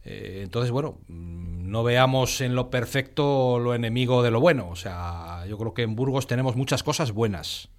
[0.04, 4.70] Eh, entonces, bueno, mm, no veamos en lo perfecto lo enemigo de lo bueno.
[4.70, 7.70] O sea, yo creo que en Burgos tenemos muchas cosas buenas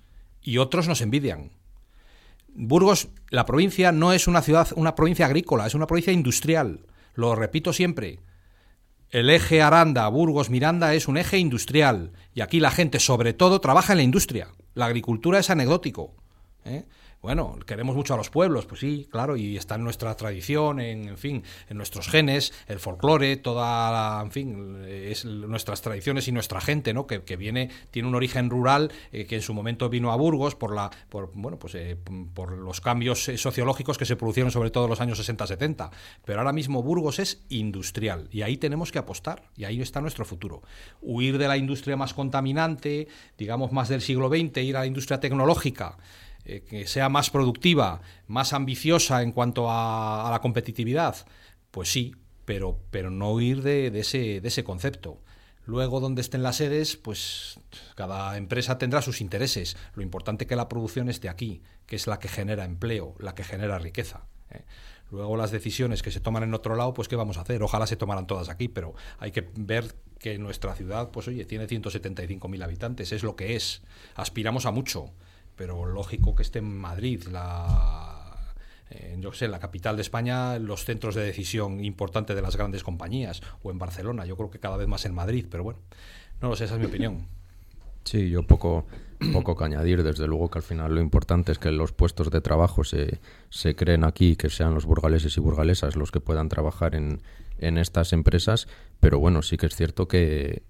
[0.43, 1.51] y otros nos envidian.
[2.55, 6.87] Burgos, la provincia, no es una ciudad, una provincia agrícola, es una provincia industrial.
[7.15, 8.21] Lo repito siempre.
[9.17, 13.63] El eje Aranda, Burgos, Miranda es un eje industrial y aquí la gente sobre todo
[13.63, 14.49] trabaja en la industria.
[14.75, 16.15] La agricultura es anecdótico.
[16.67, 16.85] ¿eh?
[17.27, 21.19] Bueno, queremos mucho a los pueblos, pues sí, claro, y está en nuestra tradición, en,
[21.19, 26.61] fin, en nuestros genes, el folclore, toda la, en fin, es nuestras tradiciones y nuestra
[26.61, 27.09] gente, ¿no?
[27.09, 30.73] Que, viene, tiene un origen rural eh, que en su momento vino a Burgos por
[30.73, 31.99] la, por, bueno, pues eh,
[32.33, 35.91] por los cambios eh, sociológicos que se produjeron sobre todo en los años 60-70.
[36.25, 40.25] Pero ahora mismo Burgos es industrial y ahí tenemos que apostar y ahí está nuestro
[40.25, 40.63] futuro.
[41.01, 45.19] Huir de la industria más contaminante, digamos más del siglo XX, ir a la industria
[45.19, 45.97] tecnológica.
[46.49, 51.27] Eh, que sea más productiva, más ambiciosa en cuanto a, la competitividad,
[51.73, 55.21] pues sí, pero, pero no huir de, ese, de ese concepto.
[55.65, 57.59] Luego, donde estén las sedes, pues
[57.97, 59.77] cada empresa tendrá sus intereses.
[59.97, 63.35] Lo importante es que la producción esté aquí, que es la que genera empleo, la
[63.35, 64.29] que genera riqueza.
[64.51, 64.63] ¿eh?
[65.11, 67.61] Luego las decisiones que se toman en otro lado, pues qué vamos a hacer.
[67.65, 71.67] Ojalá se tomaran todas aquí, pero hay que ver que nuestra ciudad, pues oye, tiene
[71.67, 73.83] 175.000 habitantes, es lo que es.
[74.15, 75.13] Aspiramos a mucho,
[75.57, 78.55] pero lógico que esté en Madrid, la,
[78.91, 82.83] eh, yo sé, la capital de España, los centros de decisión importantes de las grandes
[82.83, 85.81] compañías, o en Barcelona, yo creo que cada vez más en Madrid, pero bueno,
[86.41, 87.27] no lo sé, esa es mi opinión.
[88.05, 88.87] Sí, yo poco,
[89.33, 90.05] poco que añadir.
[90.05, 93.19] Desde luego que al final lo importante es que los puestos de trabajo se,
[93.51, 97.21] se creen aquí, que sean los burgaleses y burgalesas los que puedan trabajar en,
[97.59, 98.69] en estas empresas.
[99.01, 100.63] Pero bueno, sí que es cierto que,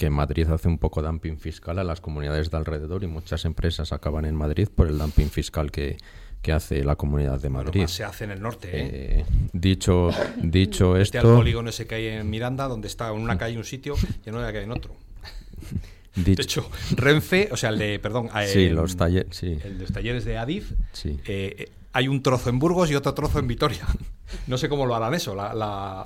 [0.00, 3.92] que Madrid hace un poco dumping fiscal a las comunidades de alrededor y muchas empresas
[3.92, 5.98] acaban en Madrid por el dumping fiscal que,
[6.40, 7.86] que hace la comunidad de Madrid.
[7.86, 8.88] se hace en el norte, ¿eh?
[9.20, 10.08] eh dicho
[10.42, 11.32] dicho este esto...
[11.32, 14.30] al polígono ese que hay en Miranda, donde está en una calle un sitio y
[14.30, 14.94] no hay que en otro.
[16.16, 19.58] De hecho, Renfe, o sea, el de, perdón, sí, los talleres, sí.
[19.62, 21.20] el de los talleres de Adif, sí.
[21.26, 23.86] Eh, hay un trozo en Burgos y otro trozo en Vitoria.
[24.46, 25.34] No sé cómo lo harán eso.
[25.34, 26.04] La,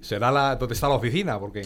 [0.00, 1.62] será la donde está la oficina, porque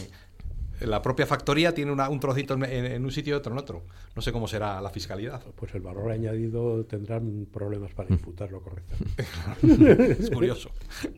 [0.85, 3.83] la propia factoría tiene un trocito en, un sitio y otro en otro.
[4.15, 5.41] No sé cómo será la fiscalidad.
[5.55, 10.15] Pues el valor añadido tendrán problemas para imputarlo correctamente.
[10.21, 10.71] es curioso.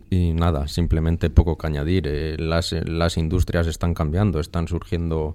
[0.10, 2.08] Y nada, simplemente poco que añadir.
[2.08, 5.34] Eh, las, las industrias están cambiando, están surgiendo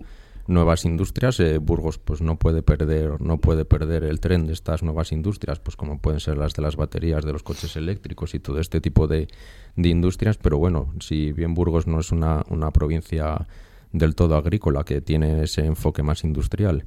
[0.48, 1.38] nuevas industrias.
[1.40, 5.60] Eh, Burgos pues no puede perder no puede perder el tren de estas nuevas industrias,
[5.60, 8.80] pues como pueden ser las de las baterías, de los coches eléctricos y todo este
[8.80, 9.28] tipo de,
[9.76, 10.38] de industrias.
[10.38, 13.46] Pero bueno, si bien Burgos no es una, una provincia
[13.92, 16.84] del todo agrícola que tiene ese enfoque más industrial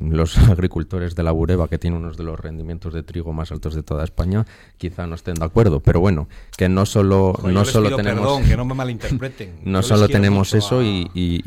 [0.00, 3.74] los agricultores de la Bureba, que tienen unos de los rendimientos de trigo más altos
[3.74, 4.46] de toda España,
[4.76, 5.80] quizá no estén de acuerdo.
[5.80, 8.20] Pero bueno, que no solo, no solo tenemos.
[8.20, 9.60] Perdón, que no me malinterpreten.
[9.64, 11.40] no solo tenemos eso y, y,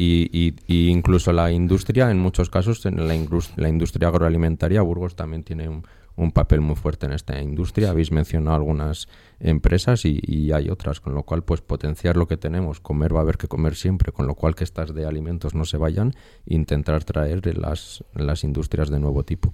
[0.68, 5.84] y, incluso la industria, en muchos casos, en la industria agroalimentaria, Burgos también tiene un,
[6.20, 7.92] un papel muy fuerte en esta industria.
[7.92, 9.08] Habéis mencionado algunas
[9.40, 13.22] empresas y, hay otras, con lo cual pues potenciar lo que tenemos, comer va a
[13.24, 16.14] haber que comer siempre, con lo cual que estas de alimentos no se vayan,
[16.46, 19.52] intentar traer las, las industrias de nuevo tipo.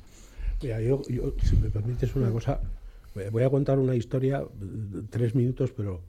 [0.62, 1.02] Mira, yo,
[1.44, 2.60] si me permites una cosa,
[3.32, 4.44] voy a contar una historia,
[5.12, 6.02] tres minutos, pero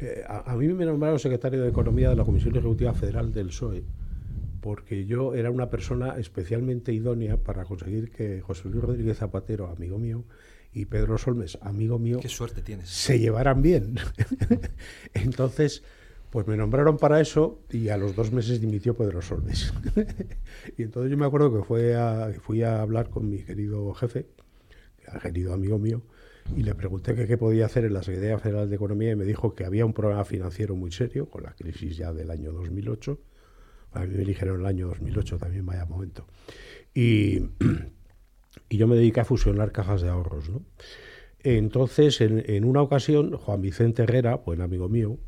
[0.00, 3.48] eh, a, a, mí me nombraron secretario de Economía de la Comisión Ejecutiva Federal del
[3.48, 3.82] PSOE
[4.60, 9.98] porque yo era una persona especialmente idónea para conseguir que José Luis Rodríguez Zapatero, amigo
[9.98, 10.24] mío,
[10.72, 12.88] y Pedro Solmes, amigo mío, Qué suerte tienes.
[12.88, 13.96] se llevaran bien.
[15.14, 15.82] Entonces,
[16.30, 19.72] pues me nombraron para eso y a los dos meses dimitió Pedro Solmes.
[20.78, 24.28] y entonces yo me acuerdo que fue a, fui a hablar con mi querido jefe,
[25.22, 26.02] querido amigo mío,
[26.56, 29.56] y le pregunté qué podía hacer en la Secretaría Federal de Economía y me dijo
[29.56, 33.18] que había un problema financiero muy serio con la crisis ya del año 2008
[33.92, 36.26] a mí me eligieron el año 2008, también vaya momento.
[36.94, 37.46] Y,
[38.68, 40.48] y yo me dediqué a fusionar cajas de ahorros.
[40.48, 40.62] ¿no?
[41.40, 45.18] Entonces, en, en, una ocasión, Juan Vicente Herrera, buen amigo mío,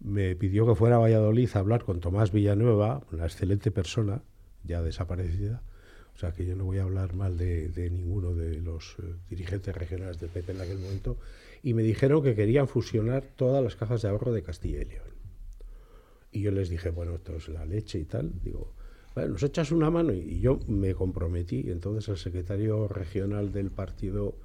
[0.00, 4.22] me pidió que fuera a Valladolid a hablar con Tomás Villanueva, una excelente persona,
[4.64, 5.62] ya desaparecida.
[6.14, 9.72] O sea que yo no voy a hablar mal de, ninguno de los eh, dirigentes
[9.74, 11.16] regionales del PP en aquel momento.
[11.62, 15.17] Y me dijeron que querían fusionar todas las cajas de ahorro de Castilla y León.
[16.30, 18.32] Y yo les dije, bueno, esto es la leche y tal.
[18.42, 18.74] Digo,
[19.14, 20.12] bueno, nos echas una mano.
[20.12, 21.70] Y yo me comprometí.
[21.70, 24.36] Entonces el secretario regional del partido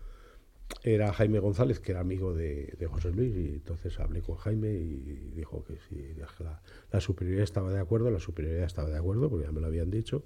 [0.82, 3.36] era Jaime González, que era amigo de, José Luis.
[3.36, 8.10] Y entonces hablé con Jaime y dijo que si la, la, superioridad estaba de acuerdo,
[8.10, 10.24] la superioridad estaba de acuerdo, porque ya me lo habían dicho.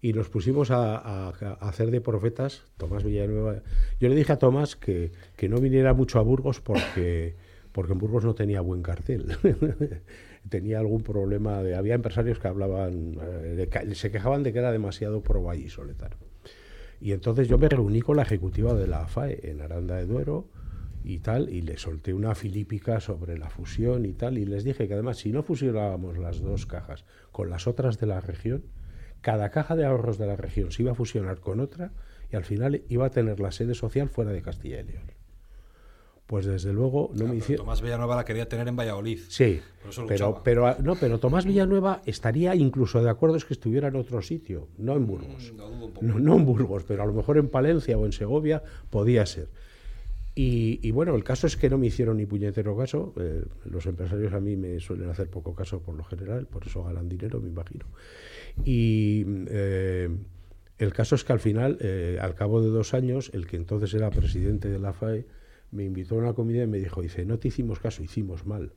[0.00, 1.30] Y nos pusimos a, a,
[1.60, 3.62] hacer de profetas, Tomás Villanueva.
[4.00, 7.34] Yo le dije a Tomás que, que no viniera mucho a Burgos porque,
[7.72, 9.26] porque en Burgos no tenía buen cartel.
[10.48, 11.62] tenía algún problema.
[11.62, 16.16] De, había empresarios que hablaban, eh, se quejaban de que era demasiado pro Soletano.
[17.00, 20.48] Y entonces yo me reuní con la ejecutiva de la AFAE en Aranda de Duero
[21.04, 24.88] y tal, y le solté una filípica sobre la fusión y tal, y les dije
[24.88, 28.64] que además si no fusionábamos las dos cajas con las otras de la región,
[29.20, 31.92] cada caja de ahorros de la región se iba a fusionar con otra
[32.30, 35.17] y al final iba a tener la sede social fuera de Castilla y León
[36.28, 37.64] pues desde luego no me hicieron.
[37.64, 39.18] Tomás Villanueva la quería tener en Valladolid.
[39.28, 39.62] Sí,
[40.06, 43.96] pero, pero, ah, no, pero Tomás Villanueva estaría incluso de acuerdo es que estuviera en
[43.96, 45.54] otro sitio, no en Burgos.
[45.54, 49.48] Mm, no, en Burgos, pero a lo mejor en Palencia o en Segovia podía ser.
[50.34, 53.14] Y, bueno, el caso es que no me hicieron ni puñetero caso.
[53.18, 56.84] Eh, los empresarios a mí me suelen hacer poco caso por lo general, por eso
[56.84, 57.86] ganan dinero, me imagino.
[58.64, 60.10] Y eh,
[60.76, 63.92] el caso es que al final, eh, al cabo de dos años, el que entonces
[63.94, 65.26] era presidente de la FAE,
[65.70, 68.72] me invitó a una comida y me dijo, dice, no te hicimos caso, hicimos mal.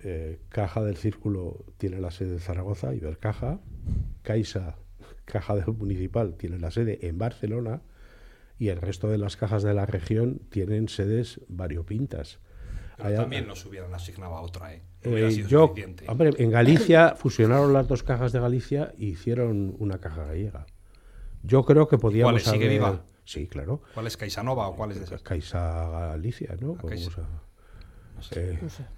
[0.00, 3.60] Eh, Caja del Círculo tiene la sede en Zaragoza, Ibercaja,
[4.22, 4.76] Caixa,
[5.24, 7.82] Caja del Municipal, tiene la sede en Barcelona
[8.58, 12.38] y el resto de las cajas de la región tienen sedes variopintas.
[12.96, 14.82] también nos hubieran asignado a otra, ¿eh?
[15.02, 15.74] eh yo,
[16.06, 20.66] hombre, en Galicia fusionaron las dos cajas de Galicia y hicieron una caja gallega.
[21.42, 22.54] Yo creo que podíamos ¿Cuál?
[22.54, 23.04] ¿Sigue viva?
[23.32, 23.80] Sí, claro.
[23.94, 25.16] ¿Cuál es Caisanova o cuál es esa?
[25.16, 26.76] Caixa Galicia, ¿no?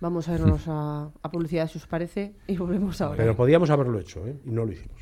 [0.01, 3.17] Vamos a irnos a, publicidad si os parece y volvemos ahora.
[3.17, 4.37] Pero podíamos haberlo hecho, ¿eh?
[4.45, 5.01] Y no lo hicimos.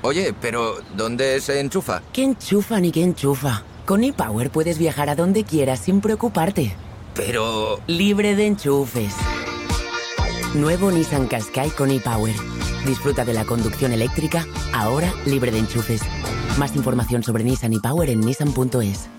[0.00, 2.00] Oye, pero ¿dónde se enchufa?
[2.14, 3.62] ¿Qué enchufa ni qué enchufa?
[3.84, 6.74] Con ePower puedes viajar a donde quieras sin preocuparte.
[7.14, 7.80] Pero...
[7.86, 9.14] Libre de enchufes.
[10.54, 12.34] Nuevo Nissan Qashqai con ePower.
[12.86, 16.00] Disfruta de la conducción eléctrica, ahora libre de enchufes.
[16.58, 19.10] Más información sobre Nissan y Power en nissan.es.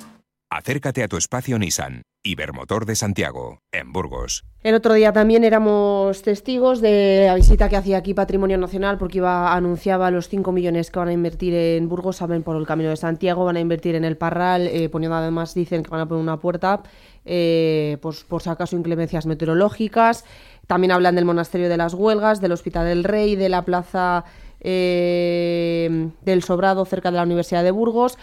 [0.49, 2.01] Acércate a tu espacio Nissan.
[2.23, 4.43] Ibermotor de Santiago, en Burgos.
[4.63, 9.19] El otro día también éramos testigos de la visita que hacía aquí Patrimonio Nacional porque
[9.19, 12.89] iba anunciaba los 5 millones que van a invertir en Burgos, saben por el Camino
[12.89, 16.07] de Santiago, van a invertir en el Parral, eh, poniendo además, dicen que van a
[16.07, 16.81] poner una puerta
[17.23, 20.25] eh, pues, por si acaso inclemencias meteorológicas.
[20.65, 24.25] También hablan del Monasterio de las Huelgas, del Hospital del Rey, de la Plaza
[24.61, 28.17] eh, del Sobrado cerca de la Universidad de Burgos.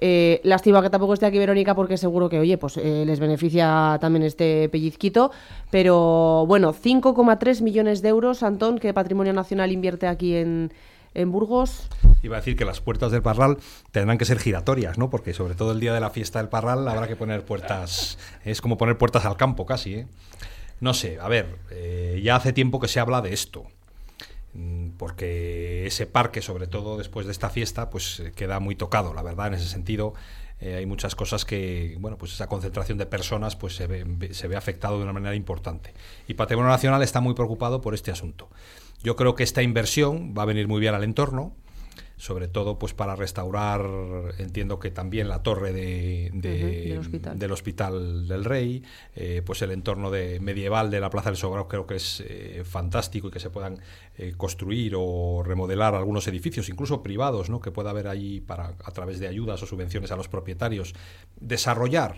[0.00, 3.98] Eh, lástima que tampoco esté aquí Verónica porque seguro que, oye, pues eh, les beneficia
[4.00, 5.32] también este pellizquito.
[5.70, 10.72] Pero bueno, 5,3 millones de euros, Antón, que Patrimonio Nacional invierte aquí en,
[11.14, 11.88] en Burgos.
[12.22, 13.58] Iba a decir que las puertas del Parral
[13.90, 15.10] tendrán que ser giratorias, ¿no?
[15.10, 18.60] Porque sobre todo el día de la fiesta del Parral habrá que poner puertas, es
[18.60, 20.06] como poner puertas al campo casi, ¿eh?
[20.80, 21.58] No sé, a ver,
[22.22, 23.66] ya hace tiempo que se habla de esto.
[24.98, 29.22] Porque ese parque, sobre todo después de esta fiesta, pues eh, queda muy tocado, la
[29.22, 30.12] verdad, en ese sentido.
[30.60, 34.48] Eh, hay muchas cosas que, bueno, pues esa concentración de personas pues se ve, se
[34.48, 35.94] ve afectado de una manera importante.
[36.26, 38.50] Y Patrimonio Nacional está muy preocupado por este asunto.
[39.02, 41.54] Yo creo que esta inversión va a venir muy bien al entorno,
[42.18, 43.80] sobre todo pues para restaurar,
[44.38, 46.98] entiendo que también la torre de, del,
[47.52, 48.26] hospital.
[48.28, 48.82] del Rey,
[49.14, 52.62] eh, pues el entorno de medieval de la Plaza del Sobrado creo que es eh,
[52.64, 53.78] fantástico y que se puedan
[54.16, 57.60] eh, construir o remodelar algunos edificios, incluso privados, ¿no?
[57.60, 60.94] que pueda haber ahí para a través de ayudas o subvenciones a los propietarios,
[61.40, 62.16] desarrollar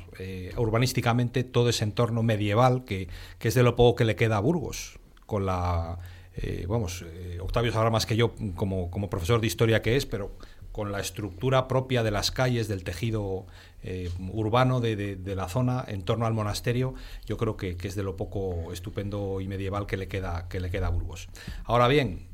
[0.56, 3.08] urbanísticamente todo ese entorno medieval que,
[3.38, 5.98] que es de lo poco que le queda a Burgos con la
[6.42, 10.07] eh, vamos, eh, Octavio sabrá más que yo como, como, profesor de historia que es,
[10.07, 10.33] pero
[10.72, 13.46] con la estructura propia de las calles, del tejido
[13.83, 16.94] eh, urbano de, de, la zona en torno al monasterio,
[17.26, 20.61] yo creo que, que, es de lo poco estupendo y medieval que le queda, que
[20.61, 21.29] le queda a Burgos.
[21.64, 22.29] Ahora bien,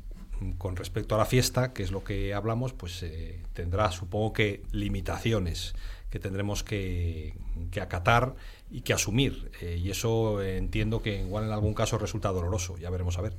[0.57, 3.03] con respecto a la fiesta, que es lo que hablamos, pues
[3.53, 5.73] tendrá, supongo que, limitaciones
[6.09, 7.33] que tendremos que,
[7.71, 8.35] que acatar
[8.69, 9.51] y que asumir.
[9.61, 13.33] y eso entiendo que igual en algún caso resulta doloroso, ya veremos a ver.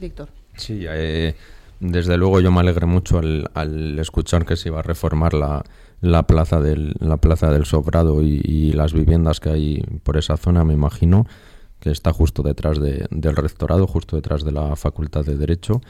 [0.00, 0.28] Víctor.
[0.56, 1.34] Sí, eh,
[1.80, 5.64] desde luego yo me alegré mucho al, escuchar que se iba a reformar la,
[6.00, 10.64] la plaza del la plaza del Sobrado y, las viviendas que hay por esa zona,
[10.64, 11.26] me imagino
[11.80, 15.82] que está justo detrás del rectorado, justo detrás de la Facultad de Derecho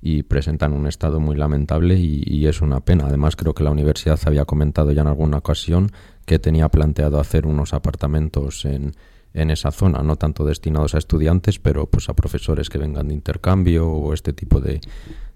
[0.00, 3.06] y presentan un estado muy lamentable y, y, es una pena.
[3.06, 5.92] Además creo que la universidad había comentado ya en alguna ocasión
[6.24, 8.94] que tenía planteado hacer unos apartamentos en,
[9.34, 13.14] en esa zona, no tanto destinados a estudiantes, pero pues a profesores que vengan de
[13.14, 14.80] intercambio o este tipo de,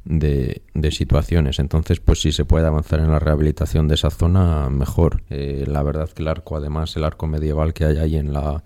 [0.05, 1.59] de, situaciones.
[1.59, 5.23] Entonces, pues si se puede avanzar en la rehabilitación de esa zona, mejor.
[5.31, 8.63] Eh, la verdad que el arco, además, el arco medieval que hay ahí en la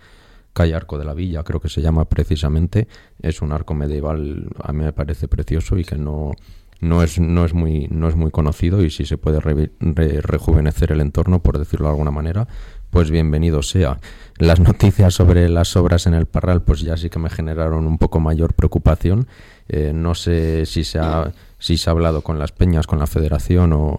[0.52, 2.88] calle Arco de la Villa, creo que se llama precisamente,
[3.22, 6.32] es un arco medieval, a mí me parece precioso y que no,
[6.80, 11.00] no es, no es, muy, no es muy conocido y si se puede rejuvenecer el
[11.00, 12.48] entorno, por decirlo de alguna manera,
[12.90, 13.98] pues bienvenido sea.
[14.38, 17.98] Las noticias sobre las obras en el Parral, pues ya sí que me generaron un
[17.98, 19.26] poco mayor preocupación.
[19.68, 23.06] Eh, no sé si se, ha, si se ha hablado con las peñas, con la
[23.06, 23.98] federación o,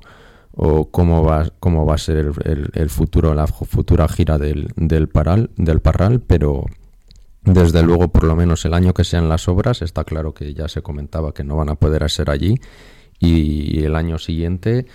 [0.54, 5.50] o cómo va, cómo va a ser el, futuro, la futura gira del, del, Parral,
[5.56, 6.65] del Parral, pero
[7.43, 10.67] desde luego, por lo menos el año que sean las obras, está claro que ya
[10.67, 12.56] se comentaba que no van a poder ser allí
[13.19, 14.88] y el año siguiente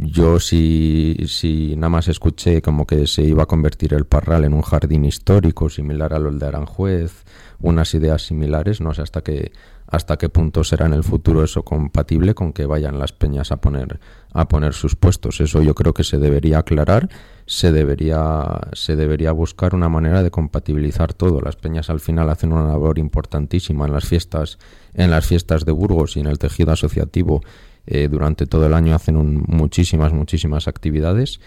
[0.00, 4.54] yo si, si nada más escuché como que se iba a convertir el Parral en
[4.54, 7.24] un jardín histórico similar a lo de Aranjuez,
[7.60, 9.52] unas ideas similares, no sé hasta qué
[9.88, 13.60] hasta qué punto será en el futuro eso compatible con que vayan las peñas a
[13.60, 14.00] poner
[14.32, 15.40] a poner sus puestos.
[15.40, 17.08] Eso yo creo que se debería aclarar,
[17.46, 21.40] se debería se debería buscar una manera de compatibilizar todo.
[21.40, 24.58] Las peñas al final hacen una labor importantísima en las fiestas
[24.94, 27.42] en las fiestas de Burgos y en el tejido asociativo
[27.86, 31.40] eh, durante todo el año hacen muchísimas, muchísimas actividades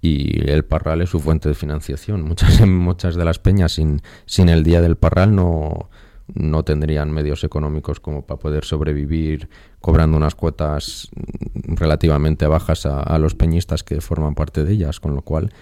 [0.00, 2.22] y el parral es su fuente de financiación.
[2.22, 5.88] Muchas, muchas de las peñas sin, sin el día del parral no,
[6.34, 9.48] no tendrían medios económicos como para poder sobrevivir
[9.80, 11.08] cobrando unas cuotas
[11.54, 15.52] relativamente bajas a, los peñistas que forman parte de ellas, con lo cual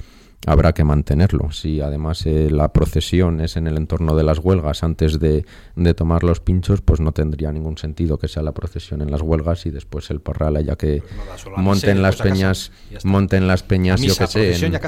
[0.46, 1.50] habrá que mantenerlo.
[1.52, 5.44] Si además eh, la procesión es en el entorno de las huelgas antes de,
[5.76, 9.22] de, tomar los pinchos, pues no tendría ningún sentido que sea la procesión en las
[9.22, 12.72] huelgas y después el parral haya que pues monten las peñas,
[13.04, 14.78] monten las peñas, yo que sé, en,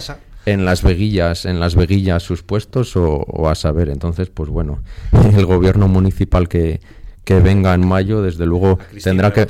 [0.47, 3.89] en, las veguillas, en las veguillas sus puestos o, o, a saber.
[3.89, 4.81] Entonces, pues bueno,
[5.37, 6.81] el gobierno municipal que,
[7.27, 9.47] que venga en mayo, desde luego tendrá que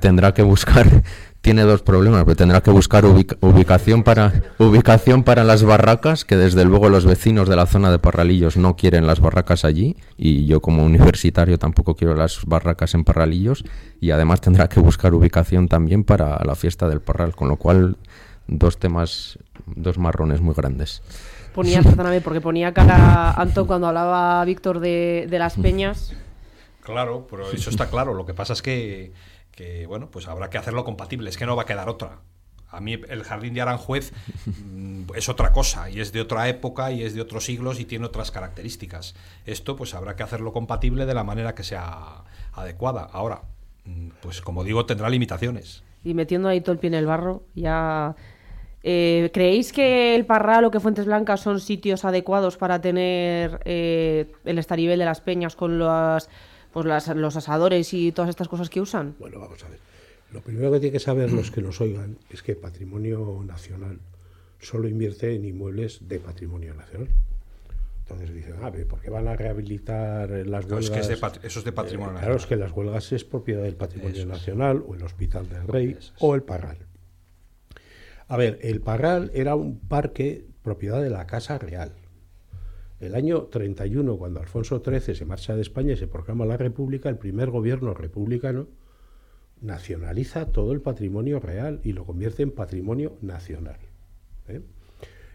[0.00, 0.86] tendrá que buscar
[1.40, 6.66] tiene dos problemas, pero tendrá que buscar ubicación para ubicación para las barracas, que desde
[6.66, 10.60] luego los vecinos de la zona de Parralillos no quieren las barracas allí y yo
[10.60, 13.64] como universitario tampoco quiero las barracas en Parralillos
[13.98, 17.96] y además tendrá que buscar ubicación también para la fiesta del Parral, con lo cual
[18.46, 21.00] dos temas, dos marrones muy grandes.
[21.54, 26.12] Ponía, perdóname, porque ponía cara Anton cuando hablaba Víctor de, de las peñas.
[26.86, 28.14] Claro, pero eso está claro.
[28.14, 29.12] Lo que pasa es que
[29.88, 32.20] bueno, pues habrá que hacerlo compatible, es que no va a quedar otra.
[32.68, 34.12] A mí el jardín de Aranjuez
[34.46, 37.84] mm, es otra cosa y es de otra época y es de otros siglos y
[37.84, 39.14] tiene otras características.
[39.46, 43.08] Esto pues habrá que hacerlo compatible de la manera que sea adecuada.
[43.12, 43.42] Ahora,
[43.84, 45.84] mm, pues como digo, tendrá limitaciones.
[46.04, 48.14] Y metiendo ahí todo el pie en el barro, ya...
[48.88, 54.30] Eh, ¿Creéis que el Parral o que Fuentes Blancas son sitios adecuados para tener eh,
[54.44, 56.28] el estarivel de las peñas con las
[56.82, 59.14] pues los asadores y todas estas cosas que usan?
[59.18, 59.78] Bueno, vamos a ver.
[60.30, 63.98] Lo primero que tienen que saber los que nos oigan es que Patrimonio Nacional
[64.60, 67.08] solo invierte en inmuebles de patrimonio nacional.
[68.00, 71.08] Entonces dicen, a ver, ¿por qué van a rehabilitar las huelgas?
[71.42, 72.24] eso es de patrimonio nacional.
[72.24, 75.96] Claro, es que las huelgas es propiedad del patrimonio nacional, o el Hospital del Rey,
[76.18, 76.76] o el Parral.
[78.28, 81.94] A ver, el Parral era un parque propiedad de la Casa Real.
[82.98, 87.08] El año 31, cuando Alfonso XIII se marcha de España y se proclama la República,
[87.08, 88.68] el primer gobierno republicano
[89.60, 93.78] nacionaliza todo el patrimonio real y lo convierte en patrimonio nacional.
[94.48, 94.62] ¿eh?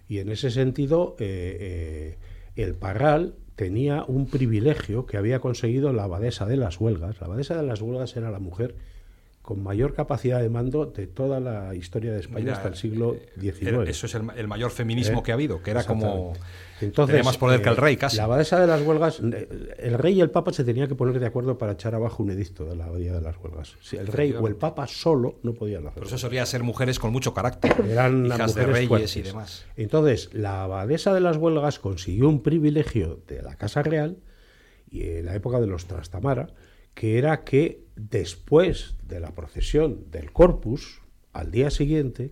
[0.08, 2.18] Y en ese sentido, eh,
[2.56, 7.20] eh, el Parral tenía un privilegio que había conseguido la abadesa de las huelgas.
[7.22, 8.76] La abadesa de las huelgas era la mujer
[9.42, 13.88] con mayor capacidad de mando de toda la historia de España hasta el siglo XIX.
[13.88, 16.34] Eso es el, mayor feminismo que ha habido, que era como
[16.82, 18.18] entonces, Tenía más poder que el rey, casi.
[18.18, 21.26] La abadesa de las huelgas, el rey y el papa se tenían que poner de
[21.26, 23.76] acuerdo para echar abajo un edicto de la abadía de las huelgas.
[23.82, 25.94] Si el rey o el papa solo no podían hacerlo.
[25.96, 27.74] Pero eso solía ser mujeres con mucho carácter.
[27.88, 29.66] Eran hijas de reyes y demás.
[29.76, 34.18] Entonces, la abadesa de las huelgas consiguió un privilegio de la Casa Real
[34.90, 36.48] y en la época de los Trastamara,
[36.94, 41.02] que era que después de la procesión del Corpus,
[41.34, 42.32] al día siguiente,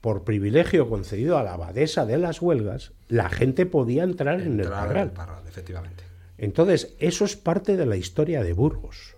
[0.00, 4.68] por privilegio concedido a la abadesa de las huelgas, la gente podía entrar, en el
[4.68, 5.12] Parral.
[5.48, 6.04] efectivamente.
[6.36, 9.16] Entonces, eso es parte de la historia de Burgos.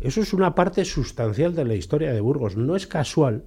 [0.00, 2.56] Eso es una parte sustancial de la historia de Burgos.
[2.56, 3.44] No es casual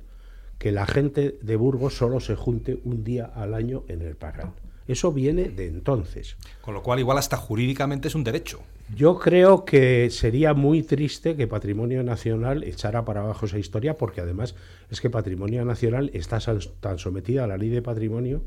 [0.58, 4.54] que la gente de Burgos solo se junte un día al año en el Parral.
[4.88, 6.38] Eso viene de entonces.
[6.62, 8.62] Con lo cual, igual hasta jurídicamente es un derecho.
[8.96, 14.22] Yo creo que sería muy triste que Patrimonio Nacional echara para abajo esa historia, porque
[14.22, 14.56] además
[14.92, 16.40] es que Patrimonio Nacional está
[16.80, 18.44] tan sometida a la ley de patrimonio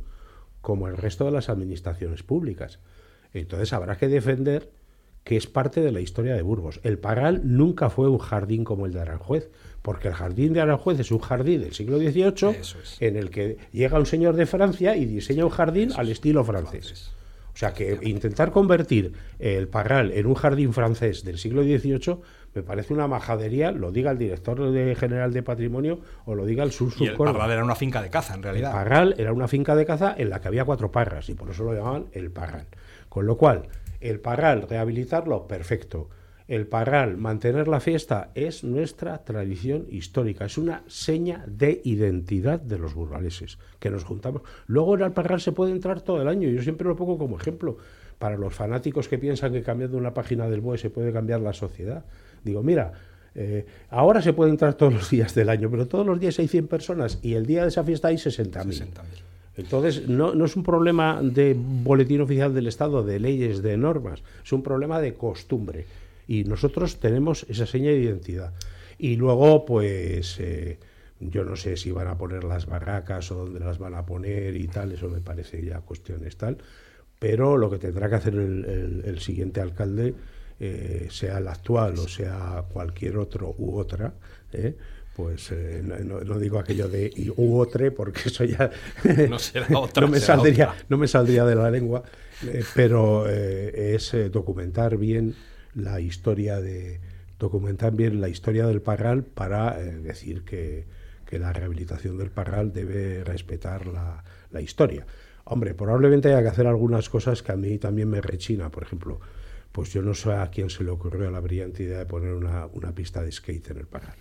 [0.60, 2.78] como el resto de las administraciones públicas.
[3.32, 4.70] Entonces habrá que defender
[5.24, 6.80] que es parte de la historia de Burgos.
[6.84, 9.50] El Parral nunca fue un jardín como el de Aranjuez,
[9.82, 12.56] porque el jardín de Aranjuez es un jardín del siglo XVIII
[13.00, 17.12] en el que llega un señor de Francia y diseña un jardín al estilo francés.
[17.54, 22.18] O sea que intentar convertir el Parral en un jardín francés del siglo XVIII
[22.54, 24.58] me parece una majadería, lo diga el director
[24.96, 28.10] general de patrimonio o lo diga el sur Y el Parral era una finca de
[28.10, 28.70] caza, en realidad.
[28.70, 31.50] El Parral era una finca de caza en la que había cuatro parras y por
[31.50, 32.66] eso lo llamaban el Parral.
[33.08, 33.68] Con lo cual,
[34.00, 36.08] el Parral, rehabilitarlo, perfecto.
[36.48, 42.78] El Parral, mantener la fiesta, es nuestra tradición histórica, es una seña de identidad de
[42.78, 44.40] los burgaleses, que nos juntamos.
[44.66, 47.38] Luego en el Parral se puede entrar todo el año, yo siempre lo pongo como
[47.38, 47.76] ejemplo,
[48.18, 51.52] para los fanáticos que piensan que cambiando una página del BOE se puede cambiar la
[51.52, 52.04] sociedad.
[52.42, 52.94] Digo, mira,
[53.34, 56.48] eh, ahora se puede entrar todos los días del año, pero todos los días hay
[56.48, 58.86] 100 personas y el día de esa fiesta hay 60.000.
[59.58, 64.22] Entonces, no, no, es un problema de boletín oficial del Estado, de leyes, de normas,
[64.42, 65.84] es un problema de costumbre.
[66.28, 68.52] Y nosotros tenemos esa seña de identidad.
[68.98, 70.78] Y luego, pues, eh,
[71.20, 74.54] yo no sé si van a poner las barracas o dónde las van a poner
[74.54, 76.58] y tal, eso me parece ya cuestiones tal.
[77.18, 80.14] Pero lo que tendrá que hacer el, siguiente alcalde,
[80.60, 84.12] eh, sea el actual o sea cualquier otro u otra,
[84.52, 84.76] eh,
[85.16, 85.52] pues
[85.82, 88.70] no, digo aquello de u otro porque eso ya
[89.70, 92.04] no, me saldría, no me saldría de la lengua,
[92.74, 95.34] pero es documentar bien
[95.74, 97.00] la historia de
[97.38, 100.86] documentar bien la historia del Parral para eh, decir que,
[101.26, 105.06] que la rehabilitación del Parral debe respetar la, la historia.
[105.44, 108.70] Hombre, probablemente haya que hacer algunas cosas que a mí también me rechina.
[108.70, 109.20] Por ejemplo,
[109.72, 112.66] pues yo no sé a quién se le ocurrió la brillante idea de poner una,
[112.66, 114.16] una pista de skate en el Parral.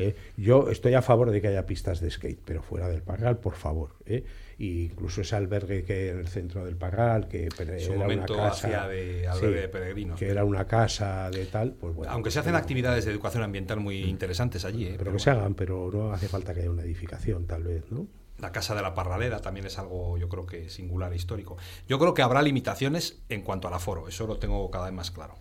[0.00, 0.16] ¿Eh?
[0.36, 3.54] Yo estoy a favor de que haya pistas de skate, pero fuera del Parral, por
[3.54, 3.90] favor.
[4.06, 4.24] ¿eh?
[4.58, 7.48] Y incluso ese albergue que en el centro del Parral, que
[7.78, 10.18] Su era una casa de peregrinos.
[10.18, 12.12] que era una casa de tal, pues bueno.
[12.12, 14.86] Aunque se hacen actividades de educación ambiental muy interesantes allí.
[14.86, 14.96] ¿eh?
[14.98, 18.06] pero que se hagan, pero no hace falta que haya una edificación, tal vez, ¿no?
[18.38, 21.58] La Casa de la Parralera también es algo, yo creo que singular, e histórico.
[21.88, 25.10] Yo creo que habrá limitaciones en cuanto al aforo, eso lo tengo cada vez más
[25.10, 25.34] claro.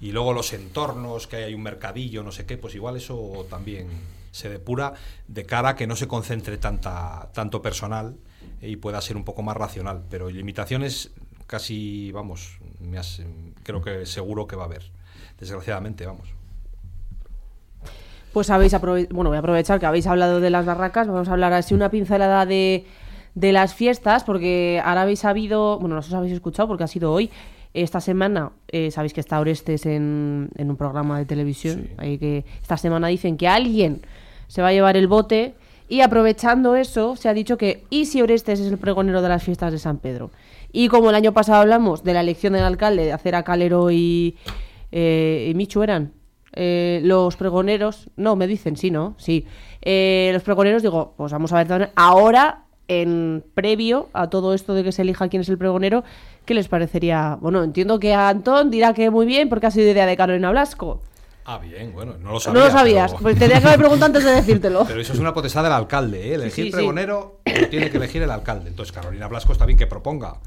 [0.00, 3.88] Y luego los entornos, que hay un mercadillo, no sé qué, pues igual eso también
[4.30, 4.92] se depura
[5.28, 8.16] de cara a que no se concentre tanta, tanto personal
[8.60, 10.02] y pueda ser un poco más racional.
[10.10, 11.12] Pero limitaciones
[11.46, 13.22] casi, vamos, me has-
[13.62, 14.82] creo que seguro que va a haber.
[15.40, 16.28] Desgraciadamente, vamos.
[18.32, 21.54] Pues habéis bueno, voy a aprovechar que habéis hablado de las barracas, vamos a hablar
[21.54, 22.84] así una pincelada de,
[23.34, 27.12] de las fiestas, porque ahora habéis sabido, bueno, no os habéis escuchado porque ha sido
[27.12, 27.30] hoy,
[27.82, 32.44] esta semana, eh, sabéis que está Orestes en, en un programa de televisión, ahí que
[32.62, 34.02] esta semana dicen que alguien
[34.48, 35.54] se va a llevar el bote
[35.88, 39.42] y aprovechando eso se ha dicho que, ¿y si Orestes es el pregonero de las
[39.42, 40.30] fiestas de San Pedro?
[40.72, 43.90] Y como el año pasado hablamos de la elección del alcalde, de hacer a Calero
[43.90, 44.36] y,
[44.90, 46.12] eh, y Michu eran,
[46.52, 49.14] eh, los pregoneros, no, me dicen, sí, ¿no?
[49.18, 49.46] Sí.
[49.82, 54.84] Eh, los pregoneros, digo, pues vamos a ver ahora, en previo a todo esto de
[54.84, 56.04] que se elija quién es el pregonero,
[56.44, 57.36] ¿qué les parecería?
[57.40, 60.50] Bueno, entiendo que a Antón dirá que muy bien, porque ha sido idea de Carolina
[60.50, 61.02] Blasco.
[61.48, 62.64] Ah, bien, bueno, no lo no sabía.
[62.64, 64.84] lo sabías, pero- pues tendría que haber preguntado antes de decírtelo.
[64.86, 66.34] Pero eso es una potestad del alcalde, ¿eh?
[66.34, 66.72] Elegir Sí, sí, sí.
[66.72, 68.68] pregonero lo tiene que elegir el alcalde.
[68.68, 70.38] Entonces, Carolina Blasco está bien que proponga,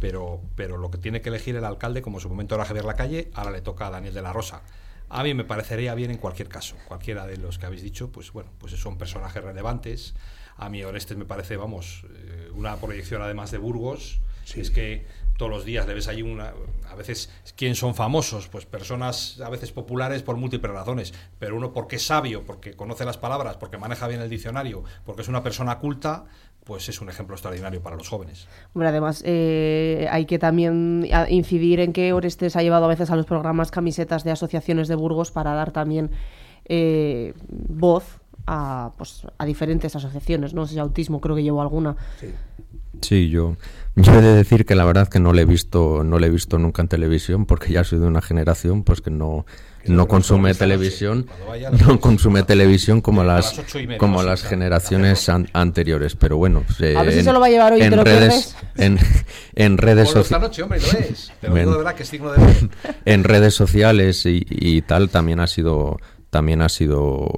[0.00, 2.86] pero, pero lo que tiene que elegir el alcalde, como en su momento era Javier
[2.86, 4.62] Lacalle, ahora le toca a Daniel de la Rosa.
[5.10, 6.74] A mí me parecería bien en cualquier caso.
[6.88, 10.14] Cualquiera de los que habéis dicho, pues bueno, pues son personajes relevantes.
[10.58, 14.20] A mí Orestes me parece, vamos, eh, una proyección además de Burgos.
[14.54, 15.04] Es que
[15.36, 16.52] todos los días le ves ahí una...
[16.88, 18.46] A veces, ¿quién son famosos?
[18.48, 21.12] Pues personas a veces populares por múltiples razones.
[21.38, 25.22] Pero uno porque es sabio, porque conoce las palabras, porque maneja bien el diccionario, porque
[25.22, 26.26] es una persona culta,
[26.64, 28.46] pues es un ejemplo extraordinario para los jóvenes.
[28.72, 33.10] Hombre, además, eh, hay que también a- incidir en que Orestes ha llevado a veces
[33.10, 36.12] a los programas camisetas de asociaciones de Burgos para dar también
[36.68, 40.54] eh, voz a, pues, a diferentes asociaciones.
[40.54, 41.96] No sé si autismo, creo que llevó alguna.
[43.02, 43.56] Sí, yo,
[43.94, 46.30] yo he de decir que la verdad que no le he visto, no le he
[46.30, 49.44] visto nunca en televisión, porque ya soy de una generación pues que no,
[49.84, 54.26] no consume televisión, vaya no consume televisión como las, las ocho y media, como sí,
[54.26, 56.16] las claro, generaciones an- anteriores.
[56.16, 57.92] Pero bueno, pues, eh, A ver si en- se lo va a llevar hoy en
[58.02, 58.98] redes, en,
[59.56, 60.50] en redes sociales.
[63.04, 65.98] en redes sociales y, y tal también ha sido
[66.30, 67.28] también ha sido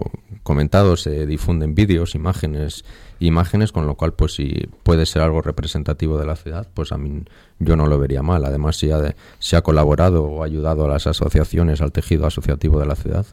[0.42, 2.84] comentado se difunden vídeos imágenes
[3.20, 6.98] imágenes con lo cual pues si puede ser algo representativo de la ciudad pues a
[6.98, 7.24] mí
[7.58, 8.44] yo no lo vería mal.
[8.44, 12.86] Además si ha, si ha colaborado o ayudado a las asociaciones al tejido asociativo de
[12.86, 13.26] la ciudad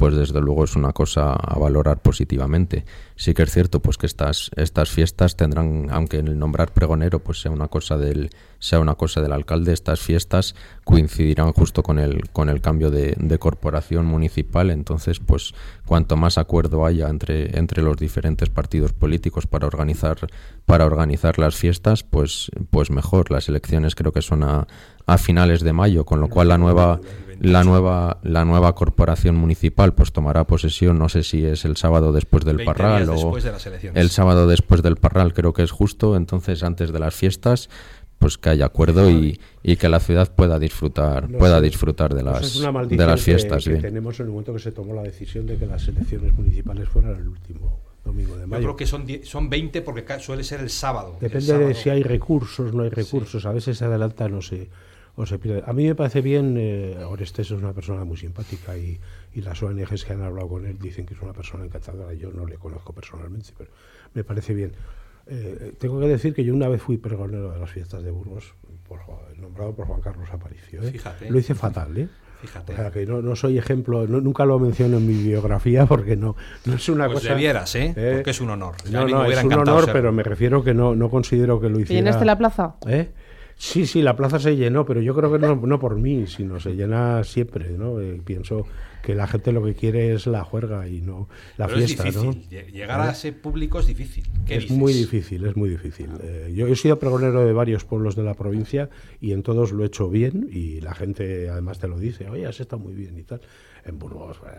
[0.00, 2.86] pues desde luego es una cosa a valorar positivamente.
[3.16, 7.42] Sí que es cierto pues que estas estas fiestas tendrán, aunque el nombrar pregonero pues
[7.42, 12.30] sea una cosa del sea una cosa del alcalde, estas fiestas coincidirán justo con el
[12.30, 15.52] con el cambio de, de corporación municipal, entonces pues
[15.84, 20.16] cuanto más acuerdo haya entre entre los diferentes partidos políticos para organizar
[20.64, 23.30] para organizar las fiestas, pues pues mejor.
[23.30, 24.66] Las elecciones creo que son a
[25.06, 27.00] a finales de mayo, con lo cual la nueva
[27.40, 32.12] la nueva la nueva corporación municipal pues tomará posesión, no sé si es el sábado
[32.12, 34.00] después del 20 Parral o después de las elecciones.
[34.02, 37.68] el sábado después del Parral creo que es justo, entonces antes de las fiestas
[38.18, 42.12] pues que haya acuerdo y, y que la ciudad pueda disfrutar No pueda sé, disfrutar
[42.14, 43.80] de las es una de las que- fiestas, que, bien.
[43.82, 47.16] tenemos en el momento que se tomó la decisión de que las elecciones municipales fueran
[47.16, 48.62] el último domingo de Yo mayo.
[48.64, 51.14] creo que son, die- son 20 porque suele ser el sábado.
[51.14, 51.68] El Depende sábado.
[51.68, 53.46] de si hay recursos, no hay recursos.
[53.46, 54.68] A veces se adelantan o se,
[55.20, 55.62] o se pierde.
[55.66, 58.98] A mí me parece bien, eh, Orestes es una persona muy simpática y,
[59.34, 62.12] y las ONGs que han hablado con él dicen que es una persona encantadora.
[62.14, 63.70] Yo no le conozco personalmente, pero
[64.14, 64.72] me parece bien.
[65.26, 68.54] Eh, tengo que decir que yo una vez fui pregonero de las fiestas de Burgos,
[68.88, 69.00] por
[69.38, 70.82] nombrado por Juan Carlos Aparicio.
[70.82, 70.90] ¿eh?
[70.90, 71.30] Fíjate.
[71.30, 72.08] Lo hice fatal, ¿eh?
[72.40, 72.72] Fíjate.
[72.72, 76.16] O sea, que no, no soy ejemplo, no- nunca lo menciono en mi biografía porque
[76.16, 77.34] no, no es una Pues cosa...
[77.34, 77.92] debieras, ¿eh?
[78.14, 78.76] Porque es un honor.
[78.90, 82.00] No, no, es un honor, pero me refiero que no, no considero que lo hiciera...
[82.00, 82.76] ¿Llenaste la plaza?
[82.88, 83.10] ¿Eh?
[83.62, 86.58] Sí, sí, la plaza se llenó, pero yo creo que no, no por mí, sino
[86.58, 88.00] se llena siempre, ¿no?
[88.00, 88.66] Eh, pienso
[89.02, 92.16] que la gente lo que quiere es la juerga y no la Pero fiesta, es
[92.16, 92.32] ¿no?
[92.32, 92.66] difícil.
[92.72, 94.24] Llegar a ese público es difícil.
[94.46, 94.78] ¿Qué Es dices?
[94.78, 96.08] muy difícil, es muy difícil.
[96.22, 98.88] Eh, yo he sido pregonero de varios pueblos de la provincia
[99.20, 102.46] y en todos lo he hecho bien y la gente además te lo dice, oye,
[102.46, 103.42] has estado muy bien y tal.
[103.84, 104.50] En Burgos eh,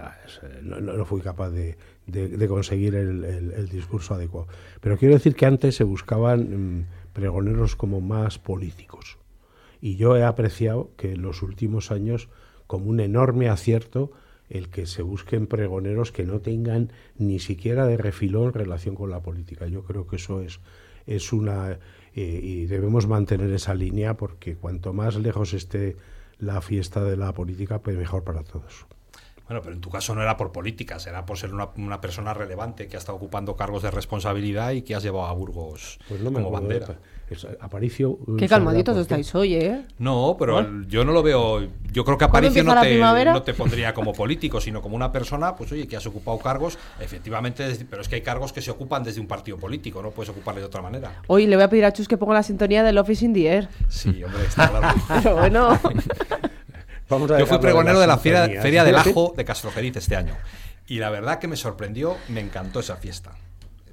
[0.44, 1.76] eh, no, no- no fui capaz de,
[2.06, 4.48] de- de conseguir el, el- el discurso adecuado.
[4.80, 9.18] Pero quiero decir que antes se buscaban mm, pregoneros como más políticos.
[9.82, 12.30] Y yo he apreciado que en los últimos años,
[12.68, 14.12] como un enorme acierto,
[14.50, 19.22] el que se busquen pregoneros que no tengan ni siquiera de refilón relación con la
[19.22, 19.68] política.
[19.68, 20.60] Yo creo que eso es,
[21.08, 21.80] es una...
[22.14, 25.96] eh, y debemos mantener esa línea porque cuanto más lejos esté
[26.38, 28.86] la fiesta de la política, pues mejor para todos.
[29.52, 32.34] Bueno, pero en tu caso no era por políticas, era por ser una, una persona
[32.34, 36.22] relevante que ha estado ocupando cargos de responsabilidad y que has llevado a Burgos Pues
[36.22, 37.00] no me como bandera.
[37.30, 38.18] Es- Aparicio...
[38.38, 39.86] Qué calmaditos estáis hoy, ¿eh?
[40.00, 41.60] No, pero yo no lo veo.
[41.92, 43.34] Yo creo que ¿Cuándo Aparicio no te, primavera?
[43.34, 46.78] no te pondría como político, sino como una persona, pues oye, que has ocupado cargos,
[47.02, 50.30] efectivamente, pero es que hay cargos que se ocupan desde un partido político, no puedes
[50.30, 51.22] ocuparle de otra manera.
[51.28, 53.48] Hoy le voy a pedir a Chus que ponga la sintonía del Office in the
[53.48, 53.68] Air.
[53.90, 54.96] Sí, hombre, está claro.
[55.24, 55.80] Pero bueno,
[57.40, 58.48] Yo fui pregonero de la feria,
[58.84, 60.36] del Ajo de Castrojeriz este año.
[60.88, 63.32] Y la verdad que me sorprendió, me encantó esa fiesta.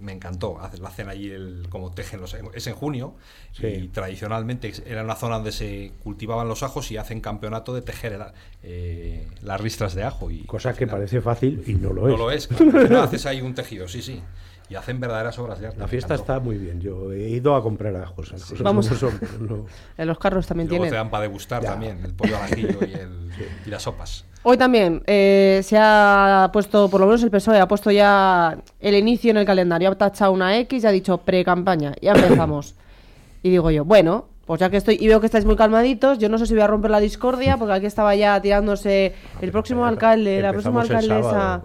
[0.01, 0.59] Me encantó.
[0.81, 2.37] La hacen allí el, como tejen los.
[2.55, 3.14] Es en junio.
[3.53, 3.66] Sí.
[3.66, 8.12] Y tradicionalmente era una zona donde se cultivaban los ajos y hacen campeonato de tejer
[8.12, 8.23] el-
[8.62, 10.31] eh, las ristras de ajo.
[10.31, 12.19] Y, Cosa que final- parece fácil y no lo No es.
[12.19, 12.89] lo es, claro.
[12.89, 14.23] No, haces ahí un tejido, sí, sí.
[14.71, 15.79] Y hacen verdaderas obras de arte.
[15.79, 16.81] La fiesta está muy bien.
[16.81, 18.31] Yo he ido a comprar ajos.
[18.31, 18.87] cosas Vamos.
[18.89, 19.66] como son, no-
[19.97, 20.91] en los carros también Y luego tienen.
[20.93, 21.71] te dan para degustar Ya.
[21.71, 23.31] también el pollo al ajillo y, el-
[23.66, 24.25] y las sopas.
[24.43, 28.95] Hoy también eh, se ha puesto, por lo menos el PSOE, ha puesto ya el
[28.95, 29.91] inicio en el calendario.
[29.91, 31.95] Ha tachado una X y ha dicho pre-campaña.
[32.01, 32.75] Ya empezamos.
[33.43, 36.29] y digo yo, bueno, pues ya que estoy y veo que estáis muy calmaditos, yo
[36.29, 39.85] no sé si voy a romper la discordia, porque aquí estaba ya tirándose el próximo
[39.87, 41.62] alcalde, la próxima alcaldesa.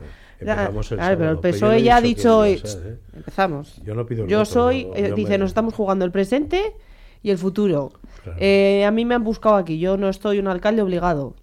[0.51, 2.97] Empezamos el Claro, pero el PSOE ya ha dicho hoy, ¿eh?
[3.15, 3.81] Empezamos.
[3.83, 6.11] Yo no pido el Yo voto, soy, eh, yo dice, me- nos estamos jugando el
[6.11, 6.75] presente
[7.21, 7.91] y el futuro.
[8.23, 8.37] Claro.
[8.41, 11.35] Eh, a mí me han buscado aquí, yo no estoy un alcalde obligado.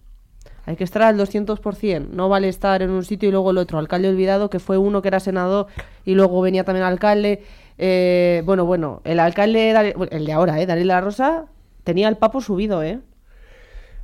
[0.67, 3.79] Hay que estar al 200%, no vale estar en un sitio y luego el otro.
[3.79, 5.67] Alcalde olvidado, que fue uno que era senador
[6.05, 7.43] y luego venía también alcalde.
[7.79, 10.67] Eh, bueno, bueno, el alcalde, el de ahora, ¿eh?
[10.67, 11.47] Daniel la Rosa,
[11.83, 13.01] tenía el papo subido, ¿eh?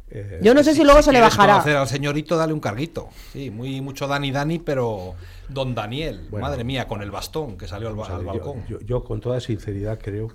[0.08, 1.80] Eh, Yo no sé si luego se le bajará.
[1.80, 3.08] al señorito, dale un carguito.
[3.32, 5.14] Sí, muy mucho Dani Dani, pero
[5.48, 6.46] Don Daniel, Bueno.
[6.46, 8.66] madre mía, con el bastón que salió al, Vamos a al ver, yo- balcón.
[8.68, 10.30] Yo, yo con toda sinceridad creo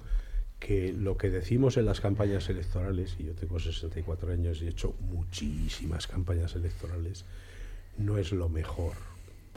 [0.59, 4.69] que lo que decimos en las campañas electorales, y yo tengo 64 años y he
[4.69, 7.25] hecho muchísimas campañas electorales,
[7.97, 8.93] no es lo mejor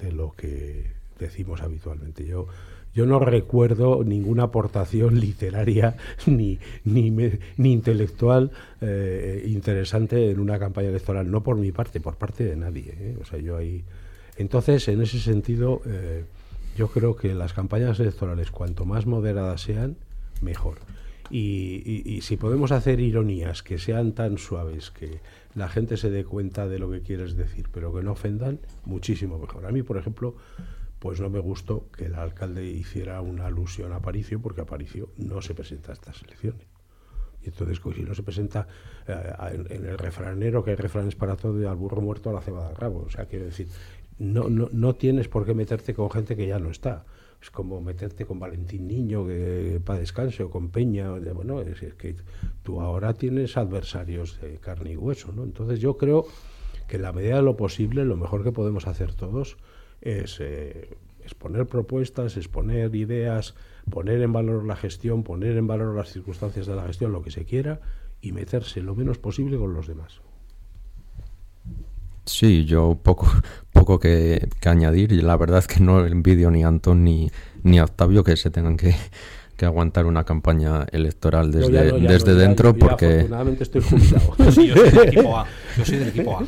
[0.00, 2.24] de lo que decimos habitualmente.
[2.24, 2.46] Yo,
[2.94, 10.88] yo no recuerdo ninguna aportación literaria ni, ni, ni intelectual eh, interesante en una campaña
[10.88, 12.94] electoral, no por mi parte, por parte de nadie.
[12.96, 13.16] ¿eh?
[13.20, 13.82] O sea, yo ahí.
[14.36, 16.24] Entonces, en ese sentido, eh,
[16.76, 19.96] yo creo que las campañas electorales, cuanto más moderadas sean,
[20.42, 20.78] mejor.
[21.30, 25.20] Y, y- y si podemos hacer ironías que sean tan suaves que
[25.54, 29.38] la gente se dé cuenta de lo que quieres decir, pero que no ofendan, muchísimo
[29.38, 29.64] mejor.
[29.66, 30.34] A mí, por ejemplo,
[31.04, 35.42] pues no me gustó que el alcalde hiciera una alusión a Aparicio, porque Aparicio no
[35.42, 36.66] se presenta a estas elecciones.
[37.42, 38.66] Y entonces, pues, si no se presenta
[39.06, 39.14] eh,
[39.52, 42.40] en, en el refranero, que hay refranes para todo, y al burro muerto a la
[42.40, 43.04] cebada al rabo.
[43.06, 43.68] O sea, quiero decir,
[44.18, 47.04] no, no, no tienes por qué meterte con gente que ya no está.
[47.42, 51.12] Es como meterte con Valentín Niño, que para descanse, o con Peña.
[51.20, 52.16] de- bueno, es, es que
[52.62, 55.44] tú ahora tienes adversarios de carne y hueso, ¿no?
[55.44, 56.24] Entonces yo creo
[56.88, 59.58] que en la medida de lo posible, lo mejor que podemos hacer todos
[60.04, 63.54] es eh, exponer propuestas, exponer ideas,
[63.90, 67.30] poner en valor la gestión, poner en valor las circunstancias de la gestión, lo que
[67.30, 67.80] se quiera,
[68.20, 70.20] y meterse lo menos posible con los demás.
[72.26, 73.26] Sí, yo poco,
[73.72, 75.12] poco que, que añadir.
[75.12, 77.30] Y la verdad es que no envidio ni a Antón ni,
[77.62, 78.94] ni a Octavio que se tengan que,
[79.58, 83.62] que aguantar una campaña electoral desde, ya no, ya desde no, ya- dentro porque afortunadamente
[83.64, 84.34] estoy jubilado.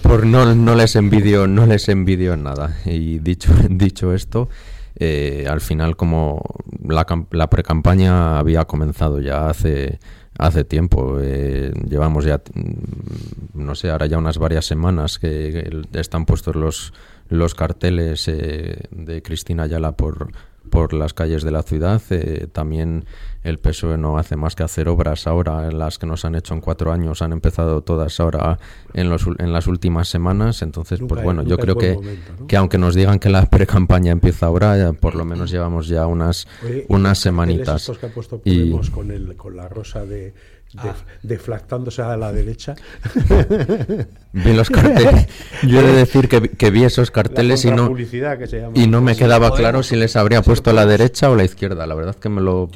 [0.03, 2.77] Por no, no les envidio, no les envidio en nada.
[2.85, 4.49] Y dicho, dicho esto,
[4.97, 6.43] eh, al final como
[6.83, 9.99] la, cam- la precampaña había comenzado ya hace
[10.39, 16.27] hace tiempo, eh, llevamos ya mm, no sé, ahora ya unas varias semanas que están
[16.27, 16.93] puestos los
[17.29, 20.29] los carteles eh, de Cristina Ayala por
[20.71, 22.03] por las calles de la ciudad.
[22.11, 23.05] Eh, también
[23.43, 26.61] el PSOE no hace más que hacer obras ahora, las que nos han hecho en
[26.61, 28.59] cuatro años, han empezado todas ahora
[28.93, 30.63] en, los, en las últimas semanas.
[30.63, 31.99] Entonces, pues bueno, yo creo que,
[32.49, 36.49] que aunque nos digan que la pre-campaña empieza ahora, por lo menos llevamos ya unas,
[36.89, 37.91] unas semanitas.
[38.45, 40.35] y con, el, con la rosa de
[40.79, 40.95] Ah.
[41.23, 42.75] deflactándose a la derecha.
[44.33, 45.27] Vi los carteles.
[45.63, 47.95] Yo he de decir que, vi esos carteles y no,
[48.75, 51.87] y no me quedaba claro si les habría puesto a la derecha o la izquierda.
[51.87, 52.69] La verdad que me lo,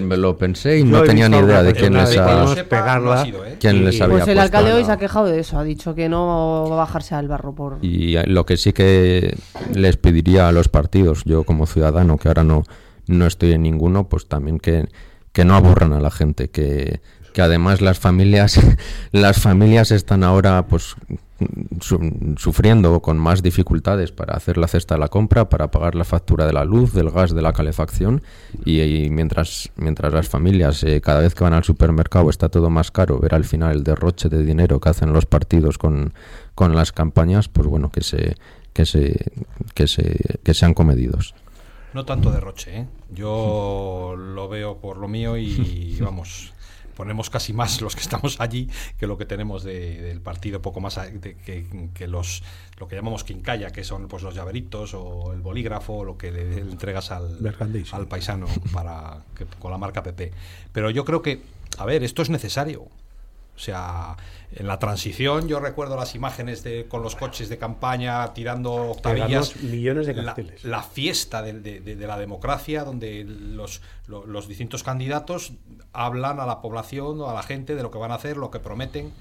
[0.00, 3.56] me lo pensé y no, tenía ni idea de quién les, ha, pegarla, ¿eh?
[3.58, 6.10] quién les había Pues el alcalde hoy se ha quejado de eso, ha dicho que
[6.10, 7.78] no va a bajarse al barro por...
[7.80, 9.34] Y lo que sí que
[9.72, 12.64] les pediría a los partidos, yo como ciudadano, que ahora no,
[13.06, 14.88] no estoy en ninguno, pues también que,
[15.32, 17.00] que no aburran a la gente, que
[17.38, 18.58] que además las familias
[19.12, 20.96] las familias están ahora pues
[22.36, 26.46] sufriendo con más dificultades para hacer la cesta de la compra, para pagar la factura
[26.46, 28.22] de la luz, del gas, de la calefacción
[28.64, 32.90] y, mientras mientras las familias eh, cada vez que van al supermercado está todo más
[32.90, 36.14] caro, ver al final el derroche de dinero que hacen los partidos con,
[36.56, 38.34] con las campañas, pues bueno, que se
[38.72, 39.14] que se
[39.74, 41.36] que se que sean comedidos.
[41.94, 42.86] No tanto derroche, ¿eh?
[43.14, 46.52] yo lo veo por lo mío y vamos,
[46.98, 48.68] ponemos casi más los que estamos allí
[48.98, 52.42] que lo que tenemos del partido, poco más que, los
[52.76, 56.58] lo que llamamos quincalla, que son pues los llaveritos o el bolígrafo, lo que le,
[56.58, 57.38] entregas al,
[57.92, 59.22] al paisano para
[59.60, 60.32] con la marca PP.
[60.72, 61.40] Pero yo creo que,
[61.78, 62.88] a ver, esto es necesario.
[63.58, 64.16] O sea,
[64.52, 69.56] en la transición yo recuerdo las imágenes de, con los coches de campaña tirando octavillas.
[69.56, 70.62] millones de carteles.
[70.62, 75.54] La, fiesta de, la democracia donde los, los, distintos candidatos
[75.92, 78.52] hablan a la población o a la gente de lo que van a hacer, lo
[78.52, 79.12] que prometen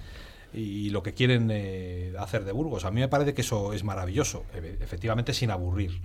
[0.54, 2.86] y lo que quieren eh, hacer de Burgos.
[2.86, 6.00] A mí me parece que eso es maravilloso, efectivamente sin aburrir.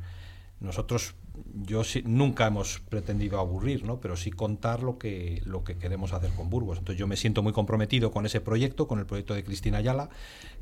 [0.63, 1.17] Nosotros,
[1.55, 4.01] yo nunca hemos pretendido aburrir, ¿no?
[4.01, 6.79] pero sí contar lo que, lo que queremos hacer con Burgos.
[6.79, 10.09] Entonces yo me siento muy comprometido con ese proyecto, con el proyecto de Cristina Ayala,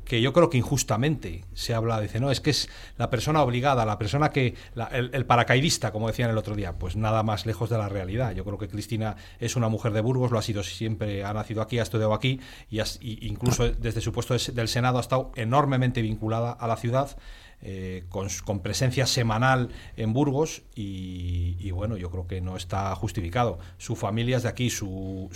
[0.03, 3.85] que yo creo que injustamente se habla, dice, no, es que es la persona obligada,
[3.85, 4.55] la persona que,
[4.91, 8.33] el, paracaidista, como decían el otro día, pues nada más lejos de la realidad.
[8.33, 11.61] Yo creo que Cristina es una mujer de Burgos, lo ha sido siempre, ha nacido
[11.61, 12.39] aquí, ha estudiado aquí
[12.71, 12.81] y,
[13.27, 17.15] incluso desde su puesto del Senado ha estado enormemente vinculada a la ciudad
[17.63, 23.59] eh, con, presencia semanal en Burgos y, bueno, yo creo que no está justificado.
[23.77, 25.29] Su familia es de aquí, su,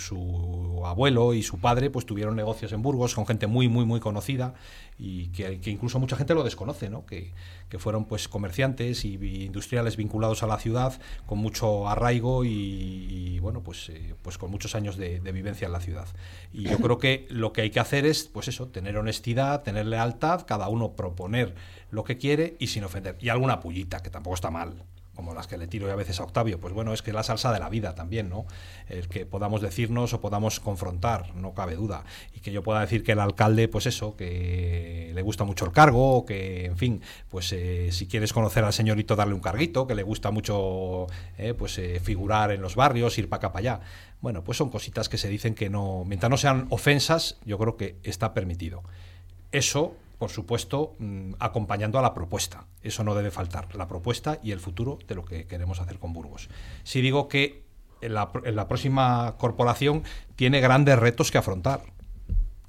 [0.84, 4.54] abuelo y su padre pues tuvieron negocios en Burgos con gente muy, muy, muy conocida
[4.98, 7.06] y que, incluso mucha gente lo desconoce, ¿no?
[7.06, 7.32] Que,
[7.78, 9.14] fueron pues comerciantes y,
[9.44, 14.74] industriales vinculados a la ciudad con mucho arraigo y, bueno, pues, eh, pues con muchos
[14.74, 16.08] años de, de, vivencia en la ciudad.
[16.52, 19.86] Y yo creo que lo que hay que hacer es, pues eso, tener honestidad, tener
[19.86, 21.54] lealtad, cada uno proponer
[21.96, 23.16] lo que quiere y sin ofender.
[23.20, 24.84] Y alguna pullita, que tampoco está mal
[25.16, 27.22] como las que le tiro a veces a Octavio, pues bueno, es que es la
[27.22, 28.44] salsa de la vida también, ¿no?
[28.86, 32.04] El que podamos decirnos o podamos confrontar, no cabe duda.
[32.34, 35.72] Y que yo pueda decir que el alcalde, pues eso, que le gusta mucho el
[35.72, 39.86] cargo, o que, en fin, pues eh, si quieres conocer al señorito, darle un carguito,
[39.86, 41.06] que le gusta mucho,
[41.38, 43.80] eh, pues eh, figurar en los barrios, ir para acá, para allá.
[44.20, 47.78] Bueno, pues son cositas que se dicen que no, mientras no sean ofensas, yo creo
[47.78, 48.82] que está permitido.
[49.50, 52.66] Eso por supuesto, mm, acompañando a la propuesta.
[52.82, 56.12] Eso no debe faltar, la propuesta y el futuro de lo que queremos hacer con
[56.12, 56.48] Burgos.
[56.84, 57.64] Si digo que
[58.00, 60.02] la, la próxima corporación
[60.36, 61.82] tiene grandes retos que afrontar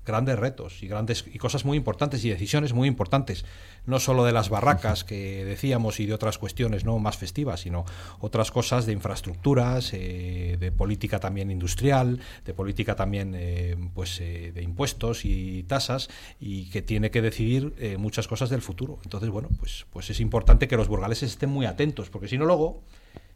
[0.08, 3.46] grandes retos y grandes y cosas muy importantes y decisiones muy importantes.
[3.86, 7.86] No solo de las barracas que decíamos y de otras cuestiones no más festivas sino
[8.20, 14.52] otras cosas de infraestructuras eh, de política también industrial de política también eh, pues eh,
[14.54, 19.00] de impuestos y tasas y que tiene que decidir muchas cosas del futuro.
[19.04, 22.46] Entonces bueno pues pues es importante que los burgaleses estén muy atentos porque si no
[22.46, 22.82] luego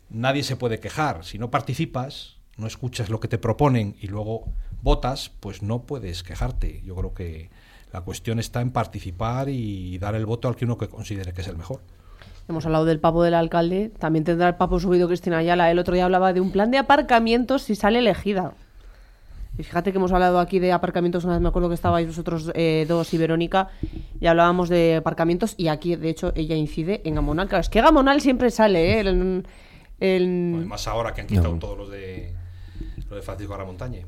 [0.10, 1.26] nadie se puede quejar.
[1.26, 6.24] Si no participas no escuchas lo que te proponen y luego votas, pues no puedes
[6.24, 6.82] quejarte.
[6.84, 7.50] Yo creo que
[7.92, 11.42] la cuestión está en participar y dar el voto al que uno que considere que
[11.42, 11.82] es el mejor.
[12.48, 15.72] Hemos hablado del papo del alcalde, también tendrá el papo subido Cristina Ayala.
[15.72, 18.54] El otro día hablaba de un plan de aparcamientos si sale elegida.
[19.58, 22.52] Y fíjate que hemos hablado aquí de aparcamientos, una vez me acuerdo que estabais vosotros
[22.56, 23.70] eh, dos y Verónica,
[24.20, 27.48] y hablábamos de aparcamientos, y aquí de hecho ella incide en Gamonal.
[27.48, 29.44] Claro, es que Gamonal siempre sale, ¿eh?
[30.00, 32.34] El, más ahora que han quitado todos los de,
[33.08, 34.00] los de Francisco Montaña.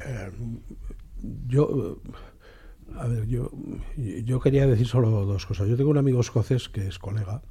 [0.00, 0.30] Eh,
[1.46, 2.00] yo,
[2.96, 3.50] a ver, yo,
[3.96, 5.68] yo quería decir solo dos cosas.
[5.68, 7.42] Yo tengo un amigo escocés que es colega,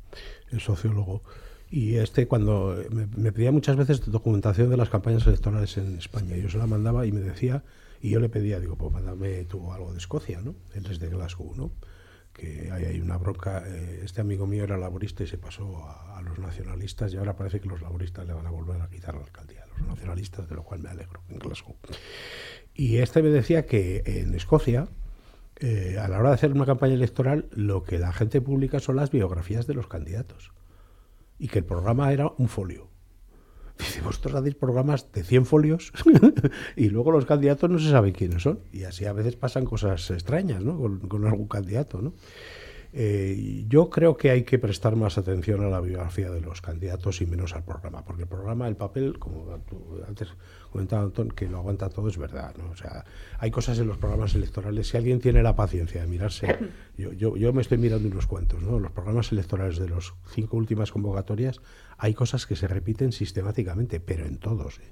[0.51, 1.23] es sociólogo,
[1.69, 6.49] y este cuando me, pedía muchas veces documentación de las campañas electorales en España, yo
[6.49, 7.63] se la mandaba y me decía,
[8.01, 10.55] y yo le pedía, digo, pues mándame tú algo de Escocia, ¿no?
[10.73, 11.71] Él es de Glasgow, ¿no?
[12.37, 13.63] que hay, hay una bronca.
[13.65, 17.59] eh, este amigo mío era laborista y se pasó a, los nacionalistas y ahora parece
[17.59, 20.81] que los laboristas le van a volver a quitar la alcaldía nacionalistas, de lo cual
[20.81, 21.75] me alegro, en Glasgow.
[22.73, 24.87] Y este me decía que en Escocia,
[25.59, 28.95] eh, a la hora de hacer una campaña electoral, lo que la gente publica son
[28.95, 30.51] las biografías de los candidatos.
[31.39, 32.89] Y que el programa era un folio.
[33.77, 35.93] Dice, vosotros hacéis programas de 100 folios
[36.75, 38.59] y luego los candidatos no se sabe quiénes son.
[38.71, 40.77] Y así a veces pasan cosas extrañas ¿no?
[40.77, 42.01] con, con algún candidato.
[42.01, 42.13] ¿no?
[42.99, 47.21] Eh, yo creo que hay que prestar más atención a la biografía de los candidatos
[47.21, 50.29] y menos al programa, porque el programa, el papel, como tú antes
[50.71, 52.55] comentaba Antón, que lo aguanta todo, es verdad.
[52.57, 52.71] ¿no?
[52.71, 53.05] O sea,
[53.37, 56.57] hay cosas en los programas electorales, si alguien tiene la paciencia de mirarse,
[56.97, 58.79] yo, yo, yo me estoy mirando unos cuantos, ¿no?
[58.79, 61.61] los programas electorales de los cinco últimas convocatorias,
[61.99, 64.79] hay cosas que se repiten sistemáticamente, pero en todos.
[64.79, 64.91] ¿eh?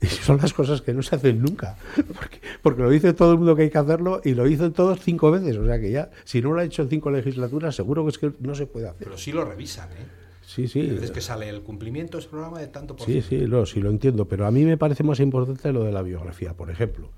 [0.00, 1.76] Y son las cosas que no se hacen nunca.
[1.94, 5.00] Porque, porque lo dice todo el mundo que hay que hacerlo y lo dicen todos
[5.00, 5.56] cinco veces.
[5.56, 8.18] O sea que ya, si no lo ha hecho en cinco legislaturas, seguro que es
[8.18, 9.04] que no se puede hacer.
[9.04, 10.06] Pero sí lo revisan, ¿eh?
[10.46, 10.82] Sí, sí.
[10.82, 13.80] Veces que sale el cumplimiento de ese programa de tanto por Sí, sí, lo, sí
[13.80, 17.10] lo entiendo, pero a mí me parece más importante lo de la biografía, por ejemplo.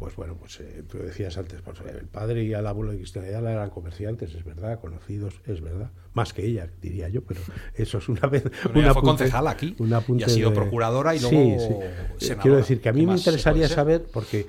[0.00, 3.26] Pues bueno, pues eh, tú decías antes, pues, el padre y el abuelo de Cristina
[3.26, 7.42] Ayala eran comerciantes, es verdad, conocidos, es verdad, más que ella, diría yo, pero
[7.74, 8.44] eso es una vez.
[8.44, 11.60] Bueno, un ella fue concejala aquí un apunte y ha sido procuradora y Sí, luego
[11.60, 11.74] sí.
[11.82, 12.42] Eh, senadora.
[12.42, 14.46] Quiero decir que a mí ¿Qué me interesaría saber, porque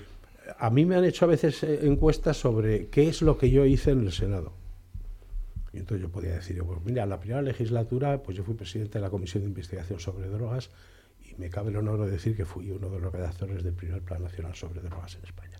[0.58, 3.66] a mí me han hecho a veces eh, encuestas sobre qué es lo que yo
[3.66, 4.54] hice en el Senado.
[5.74, 8.99] Y entonces yo podía decir, yo, pues mira, la primera legislatura, pues yo fui presidente
[8.99, 10.70] de la Comisión de Investigación sobre Drogas
[11.32, 14.01] y me cabe el honor de decir que fui uno de los redactores del primer
[14.01, 15.57] Plan Nacional sobre Drogas en España.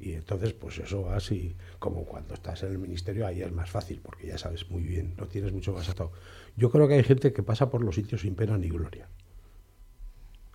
[0.00, 3.70] Y entonces, pues eso va así, como cuando estás en el ministerio, ahí es más
[3.70, 6.10] fácil, porque ya sabes muy bien, no tienes mucho más atado.
[6.56, 9.08] Yo creo que hay gente que pasa por los sitios sin pena ni gloria.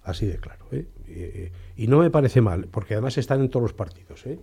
[0.04, 0.66] Así de claro.
[0.72, 1.52] ¿eh?
[1.78, 4.26] Y, no me parece mal, porque además están en todos los partidos.
[4.26, 4.40] ¿eh?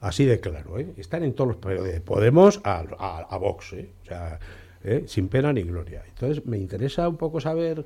[0.00, 0.78] Así de claro.
[0.78, 0.92] ¿eh?
[0.96, 3.72] Están en todos los pero de Podemos a, a, a Vox.
[3.72, 3.90] ¿eh?
[4.02, 4.38] O sea,
[4.86, 5.04] ¿eh?
[5.06, 6.04] sin pena ni gloria.
[6.08, 7.84] Entonces, me interesa un poco saber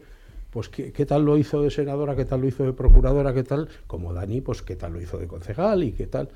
[0.51, 3.45] pues qué, qué tal lo hizo de senadora, qué tal lo hizo de procuradora, qué
[3.45, 6.29] tal, como Dani, pues qué tal lo hizo de concejal y qué tal.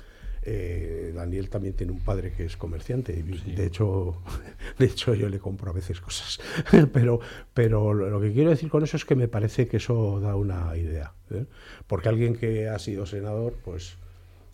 [0.47, 4.17] Eh, Daniel también tiene un padre que es comerciante de hecho
[4.77, 6.39] de hecho yo le compro a veces cosas.
[6.93, 7.19] Pero
[7.53, 10.77] pero lo que quiero decir con eso es que me parece que eso da una
[10.77, 11.45] idea ¿eh?
[11.87, 13.97] porque alguien que ha sido senador pues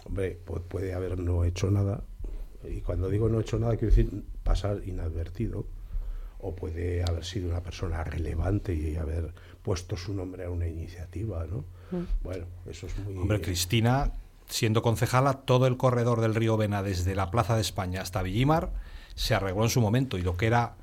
[0.06, 2.04] hombre pu- puede haber no hecho nada.
[2.70, 5.66] Y cuando digo no hecho nada quiero decir pasar inadvertido.
[6.44, 9.34] O puede haber sido una persona relevante y haber
[9.64, 11.64] puesto su nombre a una iniciativa no
[12.24, 14.12] bueno eso es muy Hombre, Cristina,
[14.48, 18.72] siendo concejala, todo el corredor del río Vena, desde la Plaza de España hasta Villimar,
[19.16, 20.18] se arregló en su momento.
[20.18, 20.76] Y lo que era,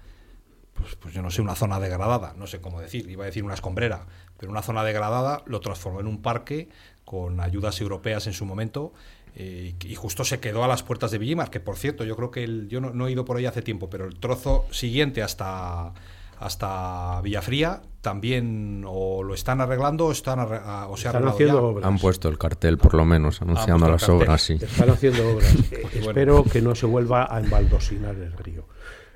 [0.75, 3.43] pues, pues yo no sé, una zona degradada, no sé cómo decir, iba a decir
[3.43, 4.07] una escombrera,
[4.39, 6.69] pero una zona degradada lo transformó en un parque
[7.07, 8.93] con ayudas europeas en su momento.
[9.41, 12.31] eh, y justo se quedó a las puertas de Villimar, que por cierto, yo creo
[12.31, 15.23] que el- yo no, no he ido por ahí hace tiempo, pero el trozo siguiente
[15.23, 15.93] hasta,
[16.41, 21.25] hasta Villafría también o lo están arreglando o, están arre- ah, o se ha Están
[21.29, 21.67] arreglado haciendo ya.
[21.67, 21.87] obras.
[21.87, 24.17] Han puesto el cartel, por lo menos, anunciando las cartel.
[24.17, 24.53] obras, sí.
[24.61, 25.55] Están haciendo obras.
[25.73, 26.09] Eh, bueno.
[26.11, 28.67] Espero que no se vuelva a embaldosinar el río.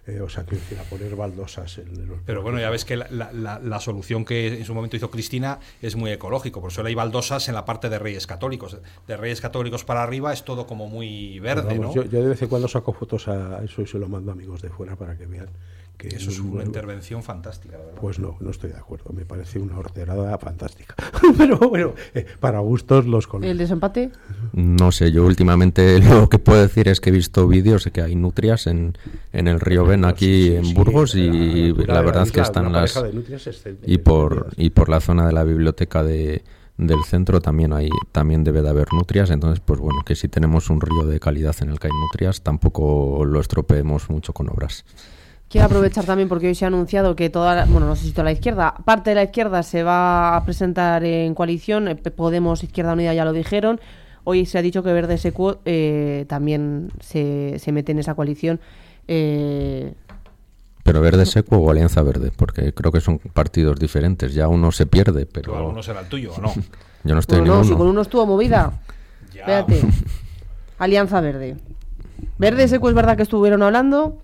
[0.05, 2.97] Eh, o sea, que decir, a poner baldosas en los Pero bueno, ya ves que
[2.97, 6.73] la, la- la- la solución que en su momento hizo Cristina es muy ecológico, por
[6.73, 8.77] eso hay baldosas en la parte de Reyes Católicos.
[9.07, 12.03] De Reyes Católicos para arriba es todo como muy verde, Vamos, ¿no?
[12.03, 14.35] yo, yo de vez en cuando saco fotos a eso y se lo mando a
[14.35, 15.49] amigos de fuera para que vean
[15.97, 18.01] que Eso es una intervención fantástica, la verdad.
[18.01, 19.13] Pues no, no estoy de acuerdo.
[19.13, 20.95] Me parece una horterada fantástica.
[21.39, 23.59] Pero bueno, eh, para gustos los ¿El colores.
[23.59, 24.11] desempate?
[24.53, 28.03] No sé, yo últimamente lo que puedo decir es que he visto vídeos de que
[28.03, 28.99] hay nutrias en,
[29.33, 32.33] en el río Ben aquí Sí, sí, en sí, Burgos y la la verdad es
[32.33, 32.97] que están las...
[32.97, 34.55] Y por, espléndidas.
[34.57, 36.43] y por la zona de la biblioteca de,
[36.79, 40.71] del centro también hay también debe de haber nutrias, entonces pues bueno, que si tenemos
[40.71, 44.85] un río de calidad en el que hay nutrias, tampoco lo estropeemos mucho con obras.
[45.53, 48.13] Quiero aprovechar también porque hoy se ha anunciado que toda, la- bueno, no sé si
[48.13, 52.65] toda la izquierda, parte de la izquierda se va a presentar en coalición, eh, Podemos,
[52.65, 53.79] Izquierda Unida ya lo dijeron,
[54.25, 58.61] hoy se ha dicho que Verde Secuo eh, también se, se mete en esa coalición.
[59.09, 59.93] Eh,
[60.85, 64.87] Pero Verde Seco o Alianza Verde, porque creo que son partidos diferentes, ya uno se
[64.87, 66.55] pierde, Pero pero alguno será el tuyo, ¿o no?
[67.05, 68.73] yo no estoy bueno, en no, si con uno estuvo movida.
[69.35, 69.41] Ya.
[69.61, 69.83] Espérate.
[70.79, 71.57] Alianza Verde.
[72.39, 74.19] Verde Seco es verdad que estuvieron hablando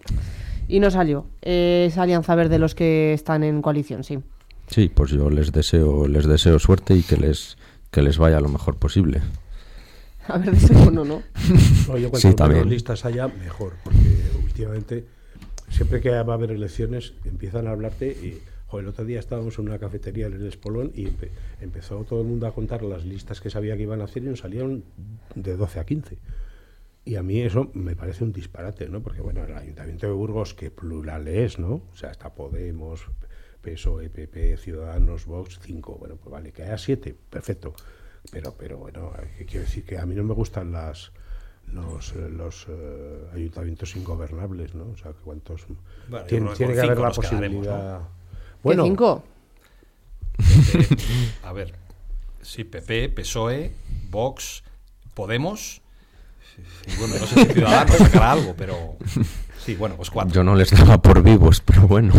[0.68, 1.26] y no salió.
[1.42, 4.18] Eh, es Alianza Verde los que están en coalición, sí.
[4.68, 7.56] Sí, pues yo les deseo les deseo suerte y que les
[7.90, 9.20] que les vaya lo mejor posible.
[10.28, 11.22] A Verde Seco no, ¿no?
[11.88, 13.98] No, yo cuanto Sí, menos listas haya, mejor, porque
[14.44, 15.06] últimamente,
[15.70, 19.58] siempre que va a haber elecciones, empiezan a hablarte y, joder, el otro día estábamos
[19.58, 21.30] en una cafetería en el Espolón y empe-
[21.62, 24.26] empezó todo el mundo a contar las listas que sabía que iban a hacer y
[24.26, 24.84] nos salieron
[25.34, 26.18] de 12 a 15.
[27.08, 29.00] Y a mí eso me parece un disparate, ¿no?
[29.00, 31.80] Porque, bueno, el Ayuntamiento de Burgos, que plural es, ¿no?
[31.90, 33.06] O sea, está Podemos,
[33.62, 35.96] PSOE, PP, Ciudadanos, Vox, cinco.
[35.98, 37.72] Bueno, pues vale, que haya siete, perfecto.
[38.30, 39.86] Pero, pero bueno, ¿qué quiero decir?
[39.86, 41.10] Que a mí no me gustan las
[41.72, 44.90] los, eh, los eh, ayuntamientos ingobernables, ¿no?
[44.90, 45.66] O sea, que cuántos...
[46.10, 48.00] Bueno, tiene que tiene con que haber la posibilidad...
[48.00, 48.06] ¿Qué
[48.62, 49.24] Bueno, cinco?
[50.38, 50.96] Eh,
[51.42, 51.74] a ver,
[52.42, 53.72] sí, PP, PSOE,
[54.10, 54.62] Vox,
[55.14, 55.80] Podemos.
[56.98, 58.96] Bueno, no sé si Ciudadanos sacará algo, pero
[59.64, 60.34] sí, bueno, pues cuatro.
[60.34, 62.14] Yo no les daba por vivos, pero bueno.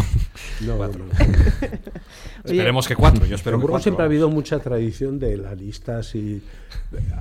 [0.61, 1.05] no, cuatro.
[1.05, 1.11] no.
[2.45, 3.25] Esperemos que cuatro.
[3.25, 3.83] Yo espero en que Burgos cuatro.
[3.83, 6.41] siempre ha habido mucha tradición de las listas y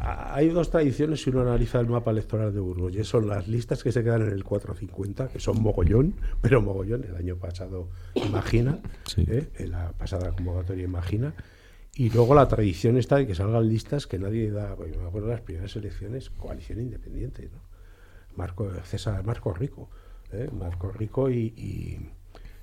[0.00, 3.82] hay dos tradiciones si uno analiza el mapa electoral de Burgos y son las listas
[3.82, 8.78] que se quedan en el 450 que son mogollón pero mogollón el año pasado imagina
[9.04, 9.24] Sí.
[9.28, 9.48] ¿eh?
[9.58, 11.34] en la pasada convocatoria imagina
[11.99, 15.09] y luego la tradición está de que salgan listas que nadie da pues yo me
[15.09, 17.61] acuerdo de las primeras elecciones coalición independiente ¿no?
[18.36, 19.90] Marco César Marco Rico
[20.32, 20.49] ¿eh?
[20.53, 22.11] Marco Rico y, y-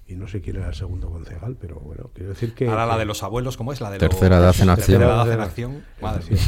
[0.07, 2.97] y no sé quién era el segundo concejal pero bueno quiero decir que Ahora la
[2.97, 3.81] de los abuelos, ¿cómo es?
[3.81, 4.99] La de Tercera edad en acción.
[5.01, 5.83] Tercera edad en acción.
[6.01, 6.39] Madre mía.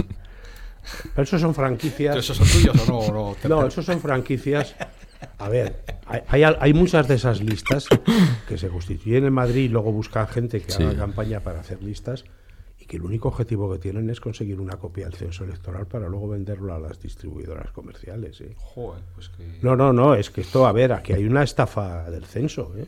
[1.14, 2.16] Pero esos son franquicias.
[2.16, 3.36] ¿Esos son tuyos o no?
[3.36, 4.76] no, No, esos son franquicias.
[5.40, 7.88] A ver, hay, hay, hay muchas de esas listas
[8.48, 10.84] que se constituyen en Madrid y luego buscan gente que Sí.
[10.84, 12.24] haga campaña para hacer listas
[12.88, 16.30] que el único objetivo que tienen es conseguir una copia del censo electoral para luego
[16.30, 18.40] venderlo a las distribuidoras comerciales.
[18.42, 18.56] ¿eh?
[18.58, 19.60] Joder, pues que...
[19.62, 22.74] No, no, no, es que esto, a ver, aquí hay una estafa del censo.
[22.78, 22.88] ¿eh?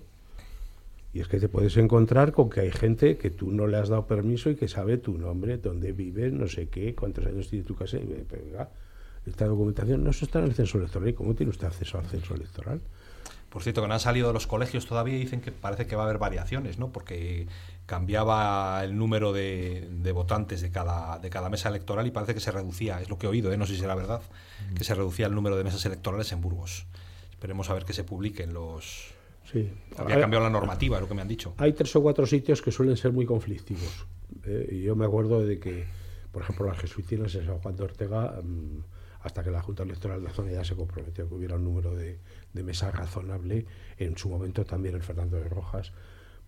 [1.13, 3.89] Y es que te puedes encontrar con que hay gente que tú no le has
[3.89, 7.65] dado permiso y que sabe tu nombre, dónde vives, no sé qué, cuántos años tiene
[7.65, 7.97] tu casa.
[7.97, 8.69] Y, oiga,
[9.25, 11.09] esta documentación no eso está en el censo electoral.
[11.09, 12.79] ¿Y cómo tiene usted acceso al censo electoral?
[13.49, 15.95] Por cierto, que no han salido de los colegios todavía y dicen que parece que
[15.95, 16.91] va a haber variaciones, ¿no?
[16.91, 17.47] Porque
[17.89, 22.39] cambiaba el número de, de votantes de cada, de cada mesa electoral y parece que
[22.39, 23.57] se reducía, es lo que he oído, ¿eh?
[23.57, 24.21] no sé si será verdad,
[24.77, 26.85] que se reducía el número de mesas electorales en Burgos.
[27.31, 29.15] Esperemos a ver que se publiquen los...
[29.51, 29.71] Sí.
[29.97, 31.55] Había cambiado la normativa, es lo que me han dicho.
[31.57, 34.05] Hay tres o cuatro sitios que suelen ser muy conflictivos.
[34.45, 34.67] ¿eh?
[34.71, 35.87] Y yo me acuerdo de que,
[36.31, 38.83] por ejemplo, las jesuitinas en San Juan de Ortega, mm,
[39.21, 41.95] hasta que la Junta Electoral de la zona ya se comprometió que hubiera un número
[41.95, 42.19] de,
[42.53, 43.65] de mesa razonable,
[43.97, 45.91] en su momento también el Fernando de Rojas,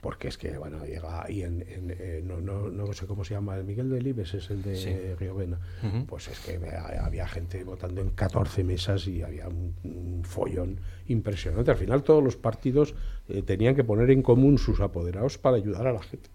[0.01, 3.36] porque es que, bueno, llega y en, en, eh, no, no, no sé cómo se
[3.36, 4.95] llama, el Miguel de Libes es el de Sí.
[5.19, 5.59] Riovena,
[6.07, 10.80] pues es que había, había gente votando en 14 mesas y había un, un follón
[11.07, 11.69] impresionante.
[11.69, 12.95] Al final todos los partidos
[13.30, 16.32] eh, tenían que poner en común sus apoderados para ayudar a la gente.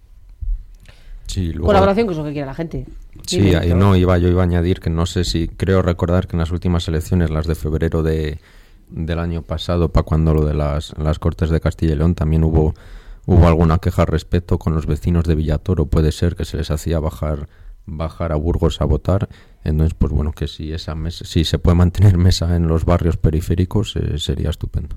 [1.37, 2.87] Sí, luego- Colaboración, que es lo que quiere la gente.
[3.27, 6.27] Sí, Dime, ahí no, iba, yo iba a añadir que no sé si, creo recordar
[6.27, 8.41] que en las últimas elecciones, las de febrero de,
[8.89, 12.43] del año pasado, para cuando lo de las, las Cortes de Castilla y León, también
[12.43, 12.75] hubo,
[13.27, 16.71] hubo alguna queja al respecto con los vecinos de Villatoro, puede ser que se les
[16.71, 17.49] hacía bajar
[17.89, 19.29] bajar a Burgos a votar,
[19.63, 23.17] entonces pues bueno, que si esa mesa, si se puede mantener mesa en los barrios
[23.19, 24.97] periféricos eh, sería estupendo.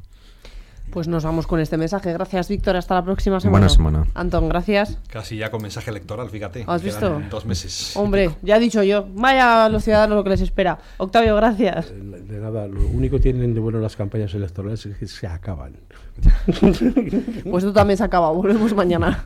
[0.92, 2.12] Pues nos vamos con este mensaje.
[2.14, 2.76] Gracias, Víctor.
[2.76, 3.60] Hasta la próxima semana.
[3.60, 4.08] Buena semana.
[4.16, 4.98] Antón, gracias.
[5.08, 6.64] Casi ya con mensaje electoral, fíjate.
[6.68, 7.22] ¿Has visto?
[7.30, 7.96] Dos meses.
[7.96, 9.08] Hombre, ya he dicho yo.
[9.14, 10.80] Vaya a los ciudadanos lo que les espera.
[10.98, 11.92] Octavio, gracias.
[11.92, 15.28] Eh, De nada, lo único que tienen de bueno las campañas electorales es que se
[15.28, 15.78] acaban.
[17.50, 18.32] Pues tú también se acaba.
[18.32, 19.26] Volvemos mañana.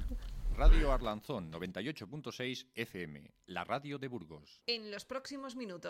[0.55, 4.61] Radio Arlanzón 98.6 FM, la radio de Burgos.
[4.67, 5.81] En los próximos minutos.